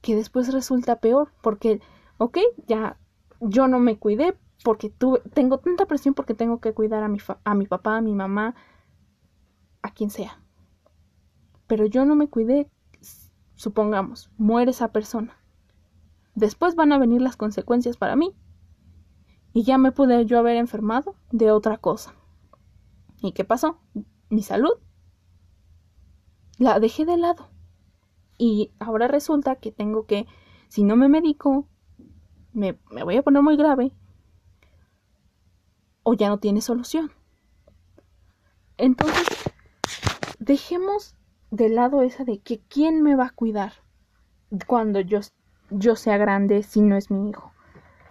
que 0.00 0.16
después 0.16 0.50
resulta 0.50 0.98
peor, 0.98 1.34
porque, 1.42 1.82
ok, 2.16 2.38
ya 2.66 2.98
yo 3.40 3.68
no 3.68 3.80
me 3.80 3.98
cuidé 3.98 4.34
porque 4.64 4.88
tuve, 4.88 5.20
tengo 5.34 5.58
tanta 5.58 5.84
presión 5.84 6.14
porque 6.14 6.32
tengo 6.32 6.58
que 6.58 6.72
cuidar 6.72 7.02
a 7.02 7.08
mi, 7.08 7.18
a 7.44 7.54
mi 7.54 7.66
papá, 7.66 7.98
a 7.98 8.00
mi 8.00 8.14
mamá, 8.14 8.54
a 9.82 9.92
quien 9.92 10.08
sea. 10.08 10.42
Pero 11.68 11.86
yo 11.86 12.04
no 12.04 12.16
me 12.16 12.28
cuidé, 12.28 12.68
supongamos, 13.54 14.30
muere 14.36 14.72
esa 14.72 14.90
persona. 14.90 15.38
Después 16.34 16.74
van 16.74 16.92
a 16.92 16.98
venir 16.98 17.22
las 17.22 17.36
consecuencias 17.36 17.96
para 17.96 18.16
mí. 18.16 18.34
Y 19.52 19.62
ya 19.62 19.78
me 19.78 19.92
pude 19.92 20.26
yo 20.26 20.38
haber 20.38 20.56
enfermado 20.56 21.14
de 21.30 21.52
otra 21.52 21.78
cosa. 21.78 22.14
¿Y 23.22 23.32
qué 23.32 23.44
pasó? 23.44 23.80
Mi 24.28 24.42
salud 24.42 24.74
la 26.58 26.80
dejé 26.80 27.04
de 27.04 27.16
lado. 27.16 27.48
Y 28.36 28.72
ahora 28.78 29.08
resulta 29.08 29.56
que 29.56 29.72
tengo 29.72 30.06
que, 30.06 30.26
si 30.68 30.84
no 30.84 30.96
me 30.96 31.08
medico, 31.08 31.68
me, 32.52 32.78
me 32.90 33.04
voy 33.04 33.16
a 33.16 33.22
poner 33.22 33.42
muy 33.42 33.56
grave 33.56 33.92
o 36.02 36.14
ya 36.14 36.28
no 36.28 36.38
tiene 36.38 36.60
solución. 36.60 37.12
Entonces, 38.76 39.26
dejemos 40.38 41.16
de 41.50 41.68
lado 41.68 42.02
esa 42.02 42.24
de 42.24 42.38
que 42.40 42.60
quién 42.68 43.02
me 43.02 43.16
va 43.16 43.26
a 43.26 43.30
cuidar 43.30 43.72
cuando 44.66 45.00
yo, 45.00 45.20
yo 45.70 45.96
sea 45.96 46.16
grande 46.16 46.62
si 46.62 46.80
no 46.80 46.96
es 46.96 47.10
mi 47.10 47.30
hijo. 47.30 47.52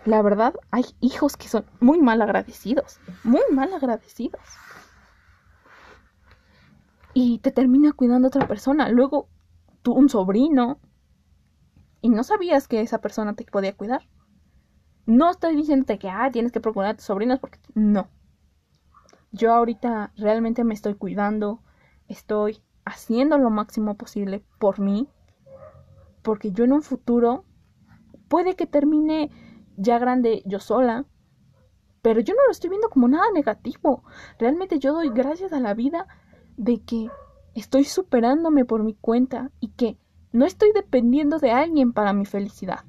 La 0.05 0.21
verdad, 0.21 0.53
hay 0.71 0.85
hijos 1.01 1.35
que 1.35 1.49
son 1.49 1.65
muy 1.79 1.99
mal 1.99 2.21
agradecidos, 2.21 2.99
muy 3.23 3.41
mal 3.51 3.73
agradecidos. 3.73 4.41
y 7.19 7.39
te 7.39 7.51
termina 7.51 7.93
cuidando 7.93 8.27
otra 8.27 8.47
persona. 8.47 8.89
Luego, 8.89 9.27
tú, 9.81 9.93
un 9.93 10.07
sobrino, 10.07 10.79
y 11.99 12.09
no 12.09 12.23
sabías 12.23 12.67
que 12.67 12.79
esa 12.81 12.99
persona 12.99 13.33
te 13.33 13.43
podía 13.43 13.75
cuidar. 13.75 14.07
No 15.07 15.31
estoy 15.31 15.55
diciéndote 15.55 15.97
que, 15.97 16.09
ah, 16.09 16.29
tienes 16.31 16.51
que 16.51 16.61
procurar 16.61 16.91
a 16.91 16.95
tus 16.95 17.05
sobrinos 17.05 17.39
porque 17.39 17.57
no. 17.73 18.07
Yo 19.31 19.51
ahorita 19.51 20.13
realmente 20.15 20.63
me 20.63 20.75
estoy 20.75 20.93
cuidando, 20.93 21.63
estoy 22.07 22.61
haciendo 22.87 23.37
lo 23.37 23.49
máximo 23.49 23.95
posible 23.95 24.43
por 24.59 24.79
mí, 24.79 25.07
porque 26.21 26.51
yo 26.51 26.63
en 26.63 26.73
un 26.73 26.81
futuro 26.81 27.45
puede 28.27 28.55
que 28.55 28.67
termine 28.67 29.29
ya 29.77 29.99
grande 29.99 30.43
yo 30.45 30.59
sola, 30.59 31.05
pero 32.01 32.19
yo 32.21 32.33
no 32.33 32.45
lo 32.45 32.51
estoy 32.51 32.69
viendo 32.69 32.89
como 32.89 33.07
nada 33.07 33.25
negativo. 33.33 34.03
Realmente 34.39 34.79
yo 34.79 34.93
doy 34.93 35.09
gracias 35.09 35.53
a 35.53 35.59
la 35.59 35.73
vida 35.73 36.07
de 36.55 36.81
que 36.83 37.09
estoy 37.53 37.83
superándome 37.83 38.65
por 38.65 38.83
mi 38.83 38.93
cuenta 38.93 39.51
y 39.59 39.69
que 39.69 39.97
no 40.31 40.45
estoy 40.45 40.71
dependiendo 40.73 41.39
de 41.39 41.51
alguien 41.51 41.93
para 41.93 42.13
mi 42.13 42.25
felicidad. 42.25 42.85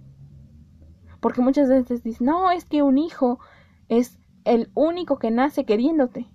Porque 1.21 1.41
muchas 1.41 1.69
veces 1.69 2.03
dicen, 2.03 2.27
no, 2.27 2.51
es 2.51 2.65
que 2.65 2.83
un 2.83 2.99
hijo 2.99 3.41
es 3.89 4.19
el 4.45 4.71
único 4.75 5.19
que 5.19 5.31
nace 5.31 5.65
queriéndote. 5.65 6.31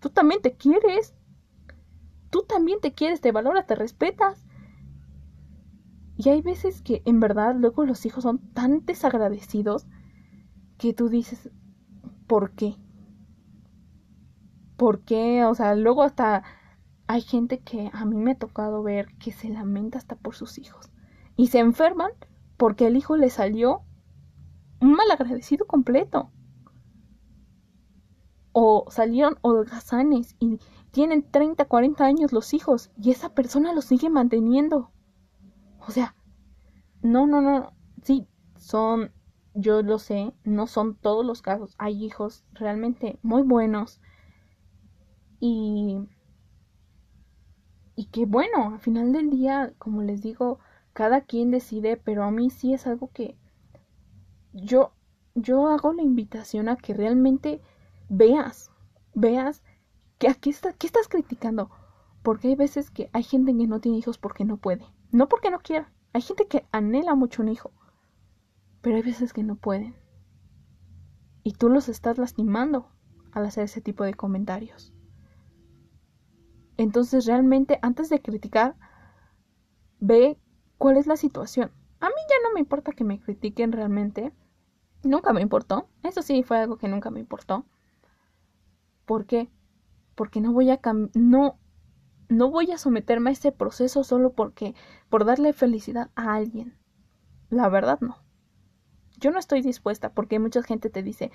Tú 0.00 0.10
también 0.10 0.40
te 0.40 0.56
quieres. 0.56 1.14
Tú 2.30 2.42
también 2.42 2.80
te 2.80 2.92
quieres, 2.92 3.20
te 3.20 3.32
valoras, 3.32 3.66
te 3.66 3.74
respetas. 3.74 4.46
Y 6.16 6.28
hay 6.30 6.40
veces 6.42 6.82
que 6.82 7.02
en 7.04 7.20
verdad 7.20 7.54
luego 7.56 7.84
los 7.84 8.06
hijos 8.06 8.22
son 8.22 8.38
tan 8.52 8.84
desagradecidos 8.86 9.86
que 10.78 10.92
tú 10.92 11.08
dices, 11.08 11.50
¿por 12.26 12.52
qué? 12.52 12.76
¿Por 14.76 15.00
qué? 15.00 15.44
O 15.44 15.54
sea, 15.54 15.74
luego 15.74 16.02
hasta 16.02 16.42
hay 17.06 17.20
gente 17.20 17.60
que 17.60 17.90
a 17.92 18.04
mí 18.04 18.16
me 18.16 18.32
ha 18.32 18.38
tocado 18.38 18.82
ver 18.82 19.08
que 19.18 19.32
se 19.32 19.48
lamenta 19.48 19.98
hasta 19.98 20.16
por 20.16 20.34
sus 20.34 20.58
hijos. 20.58 20.90
Y 21.36 21.48
se 21.48 21.58
enferman 21.58 22.10
porque 22.56 22.86
el 22.86 22.96
hijo 22.96 23.16
le 23.16 23.30
salió 23.30 23.82
un 24.80 24.92
malagradecido 24.92 25.66
completo. 25.66 26.30
O 28.58 28.86
salieron 28.88 29.36
holgazanes 29.42 30.34
y 30.40 30.58
tienen 30.90 31.30
30, 31.30 31.66
40 31.66 32.06
años 32.06 32.32
los 32.32 32.54
hijos 32.54 32.90
y 32.96 33.10
esa 33.10 33.34
persona 33.34 33.74
los 33.74 33.84
sigue 33.84 34.08
manteniendo. 34.08 34.90
O 35.86 35.90
sea, 35.90 36.16
no, 37.02 37.26
no, 37.26 37.42
no, 37.42 37.74
sí, 38.02 38.26
son, 38.56 39.12
yo 39.52 39.82
lo 39.82 39.98
sé, 39.98 40.32
no 40.42 40.66
son 40.66 40.94
todos 40.94 41.22
los 41.22 41.42
casos. 41.42 41.74
Hay 41.76 42.02
hijos 42.02 42.46
realmente 42.54 43.18
muy 43.22 43.42
buenos 43.42 44.00
y 45.38 45.98
y 47.94 48.06
que 48.06 48.24
bueno, 48.24 48.70
al 48.72 48.78
final 48.78 49.12
del 49.12 49.28
día, 49.28 49.74
como 49.76 50.00
les 50.00 50.22
digo, 50.22 50.60
cada 50.94 51.20
quien 51.20 51.50
decide, 51.50 51.98
pero 51.98 52.24
a 52.24 52.30
mí 52.30 52.48
sí 52.48 52.72
es 52.72 52.86
algo 52.86 53.10
que 53.12 53.36
yo 54.54 54.92
yo 55.34 55.68
hago 55.68 55.92
la 55.92 56.02
invitación 56.02 56.70
a 56.70 56.76
que 56.76 56.94
realmente 56.94 57.60
veas, 58.08 58.70
veas 59.14 59.62
que 60.18 60.28
aquí 60.28 60.50
está, 60.50 60.72
¿qué 60.72 60.86
estás 60.86 61.08
criticando? 61.08 61.70
Porque 62.22 62.48
hay 62.48 62.54
veces 62.54 62.90
que 62.90 63.10
hay 63.12 63.22
gente 63.22 63.56
que 63.56 63.66
no 63.66 63.80
tiene 63.80 63.98
hijos 63.98 64.18
porque 64.18 64.44
no 64.44 64.56
puede, 64.56 64.86
no 65.12 65.28
porque 65.28 65.50
no 65.50 65.60
quiera. 65.60 65.92
Hay 66.12 66.22
gente 66.22 66.46
que 66.46 66.66
anhela 66.72 67.14
mucho 67.14 67.42
un 67.42 67.48
hijo, 67.48 67.72
pero 68.80 68.96
hay 68.96 69.02
veces 69.02 69.32
que 69.32 69.42
no 69.42 69.56
pueden. 69.56 69.94
Y 71.42 71.52
tú 71.52 71.68
los 71.68 71.88
estás 71.88 72.18
lastimando 72.18 72.88
al 73.32 73.46
hacer 73.46 73.64
ese 73.64 73.80
tipo 73.80 74.04
de 74.04 74.14
comentarios. 74.14 74.92
Entonces 76.76 77.26
realmente 77.26 77.78
antes 77.82 78.08
de 78.08 78.20
criticar, 78.20 78.76
ve 80.00 80.38
cuál 80.78 80.96
es 80.96 81.06
la 81.06 81.16
situación. 81.16 81.70
A 82.00 82.08
mí 82.08 82.14
ya 82.28 82.36
no 82.42 82.52
me 82.54 82.60
importa 82.60 82.92
que 82.92 83.04
me 83.04 83.20
critiquen 83.20 83.72
realmente. 83.72 84.32
Nunca 85.02 85.32
me 85.32 85.40
importó. 85.40 85.88
Eso 86.02 86.22
sí 86.22 86.42
fue 86.42 86.58
algo 86.58 86.76
que 86.76 86.88
nunca 86.88 87.10
me 87.10 87.20
importó. 87.20 87.64
¿Por 89.06 89.26
qué? 89.26 89.50
Porque 90.14 90.40
no 90.40 90.52
voy 90.52 90.70
a 90.70 90.80
no 91.14 91.58
no 92.28 92.50
voy 92.50 92.72
a 92.72 92.78
someterme 92.78 93.30
a 93.30 93.32
ese 93.34 93.52
proceso 93.52 94.04
solo 94.04 94.32
porque 94.32 94.74
por 95.08 95.24
darle 95.24 95.52
felicidad 95.52 96.10
a 96.16 96.34
alguien. 96.34 96.76
La 97.50 97.68
verdad 97.68 98.00
no. 98.00 98.18
Yo 99.18 99.30
no 99.30 99.38
estoy 99.38 99.62
dispuesta 99.62 100.12
porque 100.12 100.38
mucha 100.38 100.62
gente 100.62 100.90
te 100.90 101.02
dice, 101.02 101.30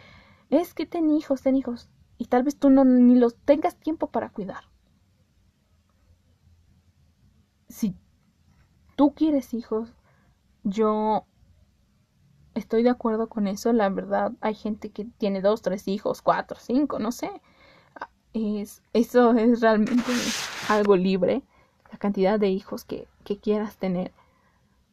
"Es 0.50 0.74
que 0.74 0.86
ten 0.86 1.10
hijos, 1.10 1.42
ten 1.42 1.56
hijos" 1.56 1.90
y 2.18 2.26
tal 2.26 2.44
vez 2.44 2.58
tú 2.58 2.70
no 2.70 2.86
ni 2.86 3.16
los 3.16 3.36
tengas 3.38 3.78
tiempo 3.78 4.08
para 4.12 4.30
cuidar. 4.30 4.66
si 7.72 7.96
tú 8.96 9.14
quieres 9.16 9.54
hijos, 9.54 9.94
yo 10.64 11.26
estoy 12.54 12.84
de 12.84 12.90
acuerdo 12.90 13.30
con 13.30 13.48
eso. 13.48 13.74
La 13.74 13.90
verdad, 13.90 14.34
hay 14.42 14.54
gente 14.54 14.92
que 14.92 15.06
tiene 15.06 15.42
dos, 15.42 15.62
tres 15.62 15.88
hijos, 15.88 16.22
cuatro, 16.22 16.58
cinco, 16.60 17.00
no 17.00 17.12
sé. 17.12 17.30
Es, 18.34 18.82
eso 18.94 19.32
es 19.34 19.62
realmente 19.62 20.12
algo 20.70 20.96
libre, 20.96 21.44
la 21.91 21.98
cantidad 21.98 22.39
de 22.39 22.50
hijos 22.50 22.86
que, 22.86 23.08
que 23.24 23.39
quieras 23.39 23.78
tener. 23.78 24.13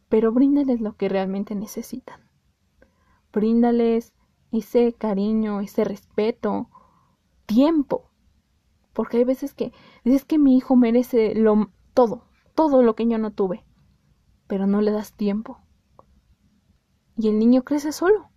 Pero 0.08 0.32
bríndales 0.32 0.80
lo 0.80 0.96
que 0.96 1.08
realmente 1.08 1.54
necesitan. 1.54 2.20
Bríndales 3.32 4.12
ese 4.52 4.92
cariño, 4.94 5.60
ese 5.60 5.84
respeto, 5.84 6.68
tiempo. 7.46 8.10
Porque 8.92 9.18
hay 9.18 9.24
veces 9.24 9.54
que 9.54 9.72
dices 10.04 10.24
que 10.24 10.38
mi 10.38 10.56
hijo 10.56 10.76
merece 10.76 11.34
lo 11.34 11.70
todo, 11.94 12.24
todo 12.54 12.82
lo 12.82 12.94
que 12.94 13.06
yo 13.06 13.18
no 13.18 13.32
tuve, 13.32 13.64
pero 14.46 14.66
no 14.66 14.80
le 14.80 14.90
das 14.90 15.12
tiempo. 15.12 15.58
Y 17.16 17.28
el 17.28 17.38
niño 17.38 17.64
crece 17.64 17.92
solo, 17.92 18.30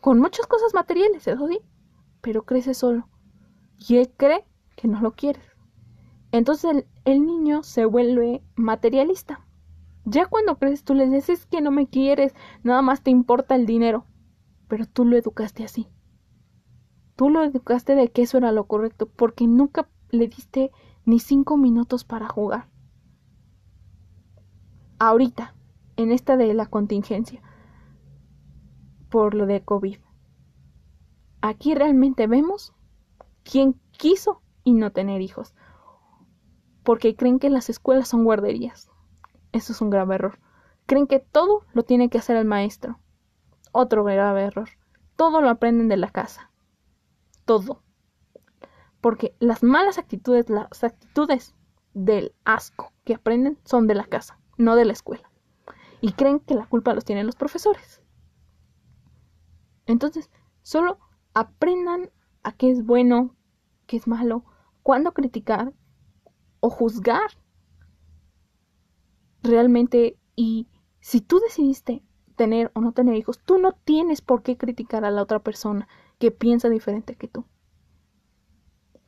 con 0.00 0.18
muchas 0.18 0.46
cosas 0.46 0.74
materiales, 0.74 1.26
eso 1.26 1.48
sí, 1.48 1.60
pero 2.20 2.44
crece 2.44 2.74
solo. 2.74 3.08
Y 3.88 3.96
él 3.96 4.10
cree 4.16 4.44
que 4.76 4.88
no 4.88 5.00
lo 5.00 5.12
quieres. 5.12 5.44
Entonces 6.30 6.84
el, 7.04 7.26
niño 7.26 7.62
se 7.62 7.84
vuelve 7.84 8.42
materialista. 8.54 9.46
Ya 10.04 10.26
cuando 10.26 10.58
creces 10.58 10.84
tú 10.84 10.94
le 10.94 11.08
dices 11.08 11.46
que 11.46 11.60
no 11.60 11.70
me 11.70 11.86
quieres, 11.86 12.34
nada 12.62 12.82
más 12.82 13.02
te 13.02 13.10
importa 13.10 13.54
el 13.54 13.66
dinero. 13.66 14.06
Pero 14.68 14.86
tú 14.86 15.04
lo 15.04 15.16
educaste 15.16 15.64
así. 15.64 15.88
Tú 17.16 17.28
lo 17.28 17.42
educaste 17.44 17.94
de 17.94 18.08
que 18.08 18.22
eso 18.22 18.38
era 18.38 18.52
lo 18.52 18.66
correcto, 18.66 19.06
porque 19.06 19.46
nunca 19.46 19.88
le 20.10 20.28
diste 20.28 20.70
ni 21.04 21.18
cinco 21.18 21.56
minutos 21.56 22.04
para 22.04 22.28
jugar 22.28 22.72
ahorita, 25.08 25.56
en 25.96 26.12
esta 26.12 26.36
de 26.36 26.54
la 26.54 26.66
contingencia, 26.66 27.42
por 29.10 29.34
lo 29.34 29.46
de 29.46 29.64
COVID. 29.64 29.98
Aquí 31.40 31.74
realmente 31.74 32.28
vemos 32.28 32.72
quién 33.44 33.80
quiso 33.92 34.42
y 34.64 34.72
no 34.72 34.92
tener 34.92 35.20
hijos, 35.20 35.54
porque 36.82 37.16
creen 37.16 37.38
que 37.38 37.50
las 37.50 37.70
escuelas 37.70 38.08
son 38.08 38.24
guarderías. 38.24 38.90
Eso 39.52 39.72
es 39.72 39.80
un 39.80 39.90
grave 39.90 40.14
error. 40.14 40.38
Creen 40.86 41.06
que 41.06 41.20
todo 41.20 41.64
lo 41.72 41.84
tiene 41.84 42.08
que 42.08 42.18
hacer 42.18 42.36
el 42.36 42.44
maestro. 42.44 42.98
Otro 43.72 44.04
grave 44.04 44.42
error. 44.42 44.68
Todo 45.16 45.40
lo 45.40 45.50
aprenden 45.50 45.88
de 45.88 45.96
la 45.96 46.10
casa. 46.10 46.50
Todo. 47.44 47.82
Porque 49.00 49.36
las 49.38 49.62
malas 49.62 49.98
actitudes, 49.98 50.48
las 50.48 50.84
actitudes 50.84 51.54
del 51.92 52.34
asco 52.44 52.92
que 53.04 53.14
aprenden 53.14 53.58
son 53.64 53.86
de 53.86 53.94
la 53.94 54.04
casa 54.04 54.38
no 54.62 54.76
de 54.76 54.84
la 54.84 54.92
escuela. 54.92 55.30
Y 56.00 56.12
creen 56.12 56.40
que 56.40 56.54
la 56.54 56.66
culpa 56.66 56.94
los 56.94 57.04
tienen 57.04 57.26
los 57.26 57.36
profesores. 57.36 58.02
Entonces, 59.86 60.30
solo 60.62 60.98
aprendan 61.34 62.10
a 62.42 62.52
qué 62.52 62.70
es 62.70 62.84
bueno, 62.84 63.34
qué 63.86 63.96
es 63.96 64.06
malo, 64.06 64.44
cuándo 64.82 65.12
criticar 65.12 65.72
o 66.60 66.70
juzgar 66.70 67.30
realmente. 69.42 70.18
Y 70.36 70.68
si 71.00 71.20
tú 71.20 71.38
decidiste 71.40 72.02
tener 72.36 72.70
o 72.74 72.80
no 72.80 72.92
tener 72.92 73.16
hijos, 73.16 73.38
tú 73.44 73.58
no 73.58 73.72
tienes 73.72 74.20
por 74.20 74.42
qué 74.42 74.56
criticar 74.56 75.04
a 75.04 75.10
la 75.10 75.22
otra 75.22 75.40
persona 75.40 75.88
que 76.18 76.30
piensa 76.30 76.68
diferente 76.68 77.16
que 77.16 77.28
tú. 77.28 77.44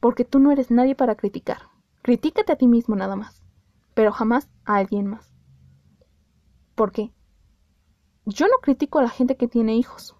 Porque 0.00 0.24
tú 0.24 0.38
no 0.38 0.52
eres 0.52 0.70
nadie 0.70 0.94
para 0.94 1.14
criticar. 1.14 1.62
Critícate 2.02 2.52
a 2.52 2.56
ti 2.56 2.66
mismo 2.66 2.94
nada 2.94 3.16
más, 3.16 3.42
pero 3.94 4.12
jamás 4.12 4.50
a 4.64 4.76
alguien 4.76 5.06
más. 5.06 5.32
Porque 6.74 7.12
yo 8.26 8.46
no 8.46 8.58
critico 8.60 8.98
a 8.98 9.02
la 9.02 9.08
gente 9.08 9.36
que 9.36 9.48
tiene 9.48 9.76
hijos. 9.76 10.14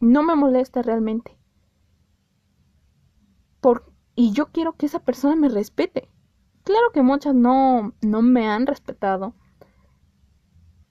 No 0.00 0.22
me 0.22 0.34
molesta 0.34 0.82
realmente. 0.82 1.39
Por, 3.60 3.92
y 4.14 4.32
yo 4.32 4.46
quiero 4.46 4.74
que 4.74 4.86
esa 4.86 5.00
persona 5.00 5.36
me 5.36 5.48
respete. 5.48 6.08
Claro 6.64 6.90
que 6.92 7.02
muchas 7.02 7.34
no, 7.34 7.94
no 8.02 8.22
me 8.22 8.48
han 8.48 8.66
respetado. 8.66 9.34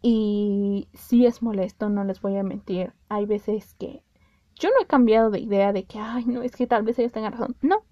Y 0.01 0.87
sí 0.93 1.25
es 1.25 1.41
molesto, 1.41 1.89
no 1.89 2.03
les 2.03 2.21
voy 2.21 2.37
a 2.37 2.43
mentir. 2.43 2.93
Hay 3.09 3.25
veces 3.25 3.73
que 3.75 4.03
yo 4.55 4.69
no 4.69 4.81
he 4.81 4.87
cambiado 4.87 5.29
de 5.29 5.39
idea 5.39 5.73
de 5.73 5.85
que, 5.85 5.99
ay, 5.99 6.25
no, 6.25 6.41
es 6.41 6.55
que 6.55 6.67
tal 6.67 6.83
vez 6.83 6.99
ellos 6.99 7.11
tengan 7.11 7.33
razón. 7.33 7.55
No. 7.61 7.83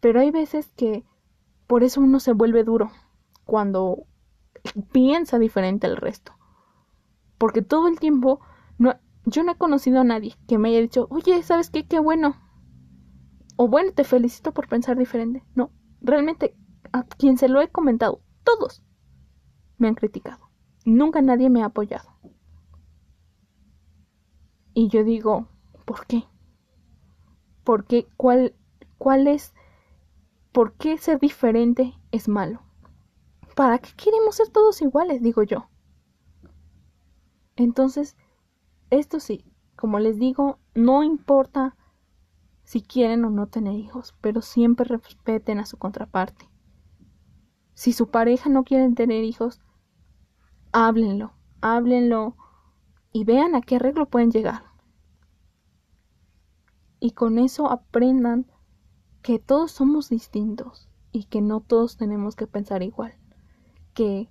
Pero 0.00 0.20
hay 0.20 0.30
veces 0.30 0.72
que 0.76 1.04
por 1.66 1.82
eso 1.82 2.00
uno 2.00 2.20
se 2.20 2.32
vuelve 2.32 2.64
duro 2.64 2.90
cuando 3.44 4.06
piensa 4.92 5.38
diferente 5.38 5.86
al 5.86 5.96
resto. 5.96 6.32
Porque 7.38 7.62
todo 7.62 7.88
el 7.88 7.98
tiempo 7.98 8.40
no, 8.78 8.94
yo 9.24 9.42
no 9.42 9.52
he 9.52 9.56
conocido 9.58 10.00
a 10.00 10.04
nadie 10.04 10.36
que 10.46 10.58
me 10.58 10.68
haya 10.68 10.80
dicho, 10.80 11.06
oye, 11.10 11.42
¿sabes 11.42 11.70
qué? 11.70 11.86
Qué 11.86 11.98
bueno. 11.98 12.36
O 13.56 13.68
bueno, 13.68 13.92
te 13.92 14.04
felicito 14.04 14.52
por 14.52 14.68
pensar 14.68 14.96
diferente. 14.96 15.42
No, 15.54 15.70
realmente 16.00 16.54
a 16.92 17.04
quien 17.04 17.38
se 17.38 17.48
lo 17.48 17.60
he 17.60 17.68
comentado, 17.68 18.20
todos 18.44 18.84
me 19.78 19.88
han 19.88 19.94
criticado. 19.94 20.50
Nunca 20.84 21.20
nadie 21.22 21.50
me 21.50 21.62
ha 21.62 21.66
apoyado. 21.66 22.10
Y 24.72 24.88
yo 24.88 25.04
digo, 25.04 25.48
¿por 25.84 26.06
qué? 26.06 26.24
¿Por 27.64 27.86
qué? 27.86 28.06
¿Cuál, 28.16 28.54
cuál 28.98 29.26
es? 29.26 29.54
¿Por 30.52 30.74
qué 30.74 30.98
ser 30.98 31.18
diferente 31.18 31.94
es 32.12 32.28
malo? 32.28 32.62
¿Para 33.54 33.78
qué 33.78 33.90
queremos 33.96 34.36
ser 34.36 34.48
todos 34.48 34.82
iguales? 34.82 35.22
Digo 35.22 35.42
yo. 35.42 35.68
Entonces, 37.56 38.16
esto 38.90 39.18
sí, 39.18 39.44
como 39.76 39.98
les 39.98 40.18
digo, 40.18 40.58
no 40.74 41.02
importa 41.02 41.74
si 42.66 42.82
quieren 42.82 43.24
o 43.24 43.30
no 43.30 43.46
tener 43.46 43.74
hijos, 43.74 44.16
pero 44.20 44.42
siempre 44.42 44.84
respeten 44.84 45.60
a 45.60 45.66
su 45.66 45.78
contraparte. 45.78 46.50
Si 47.74 47.92
su 47.92 48.10
pareja 48.10 48.50
no 48.50 48.64
quiere 48.64 48.90
tener 48.92 49.22
hijos, 49.22 49.60
háblenlo, 50.72 51.32
háblenlo 51.60 52.36
y 53.12 53.24
vean 53.24 53.54
a 53.54 53.60
qué 53.60 53.76
arreglo 53.76 54.06
pueden 54.06 54.32
llegar. 54.32 54.64
Y 56.98 57.12
con 57.12 57.38
eso 57.38 57.70
aprendan 57.70 58.50
que 59.22 59.38
todos 59.38 59.70
somos 59.70 60.08
distintos 60.08 60.88
y 61.12 61.24
que 61.24 61.40
no 61.40 61.60
todos 61.60 61.96
tenemos 61.96 62.34
que 62.34 62.48
pensar 62.48 62.82
igual. 62.82 63.14
Que 63.94 64.28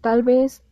tal 0.00 0.24
vez 0.24 0.64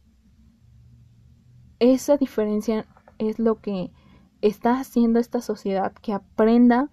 esa 1.78 2.16
diferencia 2.16 2.84
es 3.18 3.38
lo 3.38 3.60
que 3.60 3.92
está 4.40 4.80
haciendo 4.80 5.18
esta 5.18 5.40
sociedad, 5.40 5.92
que 5.94 6.12
aprenda 6.12 6.90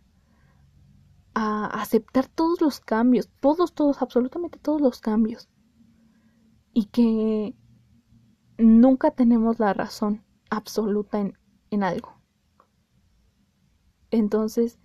a 1.33 1.65
aceptar 1.81 2.27
todos 2.27 2.62
los 2.62 2.79
cambios, 2.79 3.29
todos, 3.39 3.73
todos, 3.73 4.01
absolutamente 4.01 4.60
todos 4.60 4.81
los 4.81 5.01
cambios. 5.01 5.49
Y 6.73 6.86
que 6.86 7.55
nunca 8.57 9.12
tenemos 9.12 9.60
la 9.60 9.73
razón 9.73 10.23
absoluta 10.49 11.19
en, 11.19 11.38
en 11.69 11.83
algo. 11.83 12.17
Entonces, 14.12 14.79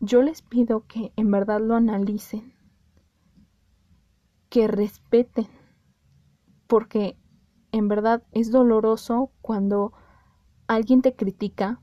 yo 0.00 0.22
les 0.22 0.42
pido 0.42 0.86
que 0.86 1.12
en 1.16 1.30
verdad 1.30 1.60
lo 1.60 1.74
analicen, 1.74 2.54
que 4.48 4.68
respeten, 4.68 5.48
porque 6.66 7.18
en 7.72 7.88
verdad 7.88 8.22
es 8.32 8.50
doloroso 8.50 9.30
cuando 9.42 9.92
alguien 10.68 11.02
te 11.02 11.14
critica 11.14 11.80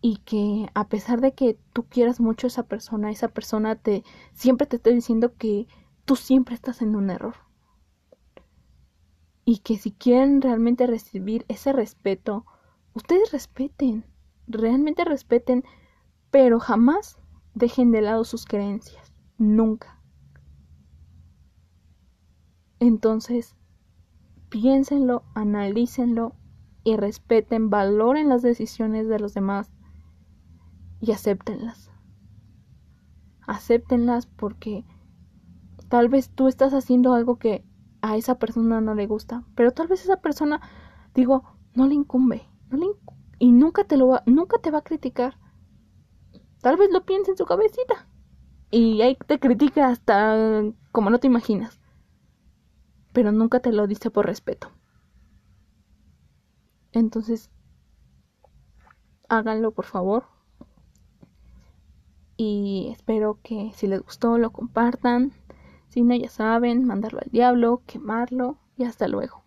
y 0.00 0.16
que 0.18 0.68
a 0.74 0.88
pesar 0.88 1.20
de 1.20 1.32
que 1.32 1.58
tú 1.72 1.84
quieras 1.84 2.20
mucho 2.20 2.46
a 2.46 2.48
esa 2.48 2.64
persona, 2.64 3.10
esa 3.10 3.28
persona 3.28 3.76
te 3.76 4.02
siempre 4.32 4.66
te 4.66 4.76
está 4.76 4.90
diciendo 4.90 5.36
que 5.36 5.68
tú 6.04 6.16
siempre 6.16 6.54
estás 6.54 6.82
en 6.82 6.96
un 6.96 7.08
error. 7.10 7.36
Y 9.44 9.58
que 9.58 9.76
si 9.76 9.92
quieren 9.92 10.42
realmente 10.42 10.86
recibir 10.86 11.44
ese 11.48 11.72
respeto, 11.72 12.46
ustedes 12.94 13.30
respeten, 13.32 14.04
realmente 14.46 15.04
respeten, 15.04 15.64
pero 16.30 16.58
jamás 16.58 17.18
dejen 17.54 17.92
de 17.92 18.02
lado 18.02 18.24
sus 18.24 18.44
creencias, 18.44 19.12
nunca. 19.38 20.00
Entonces, 22.80 23.54
piénsenlo, 24.48 25.22
analícenlo 25.34 26.34
y 26.84 26.96
respeten, 26.96 27.70
valoren 27.70 28.28
las 28.28 28.42
decisiones 28.42 29.08
de 29.08 29.18
los 29.18 29.34
demás 29.34 29.70
y 31.00 31.12
acéptenlas. 31.12 31.90
Acéptenlas 33.46 34.26
porque 34.26 34.84
tal 35.88 36.08
vez 36.08 36.30
tú 36.30 36.48
estás 36.48 36.74
haciendo 36.74 37.14
algo 37.14 37.38
que 37.38 37.64
a 38.00 38.16
esa 38.16 38.38
persona 38.38 38.80
no 38.80 38.94
le 38.94 39.06
gusta, 39.06 39.44
pero 39.54 39.72
tal 39.72 39.88
vez 39.88 40.02
esa 40.02 40.20
persona, 40.20 40.60
digo, 41.14 41.44
no 41.74 41.86
le 41.86 41.94
incumbe, 41.94 42.48
no 42.70 42.78
le 42.78 42.86
y 43.38 43.50
nunca 43.50 43.84
te 43.84 43.96
lo 43.96 44.08
va, 44.08 44.22
nunca 44.26 44.58
te 44.58 44.70
va 44.70 44.78
a 44.78 44.84
criticar. 44.84 45.38
Tal 46.60 46.76
vez 46.76 46.90
lo 46.92 47.04
piense 47.04 47.32
en 47.32 47.36
su 47.36 47.44
cabecita 47.44 48.06
y 48.70 49.02
ahí 49.02 49.16
te 49.26 49.40
critica 49.40 49.88
hasta 49.88 50.62
como 50.92 51.10
no 51.10 51.18
te 51.18 51.26
imaginas 51.26 51.82
pero 53.12 53.32
nunca 53.32 53.60
te 53.60 53.72
lo 53.72 53.86
dice 53.86 54.10
por 54.10 54.26
respeto. 54.26 54.70
Entonces, 56.92 57.50
háganlo 59.28 59.72
por 59.72 59.86
favor. 59.86 60.24
Y 62.36 62.88
espero 62.92 63.38
que 63.42 63.72
si 63.74 63.86
les 63.86 64.02
gustó 64.02 64.38
lo 64.38 64.50
compartan. 64.50 65.32
Si 65.88 66.02
no, 66.02 66.14
ya 66.14 66.28
saben, 66.28 66.84
mandarlo 66.86 67.20
al 67.20 67.30
diablo, 67.30 67.82
quemarlo 67.86 68.58
y 68.76 68.84
hasta 68.84 69.08
luego. 69.08 69.41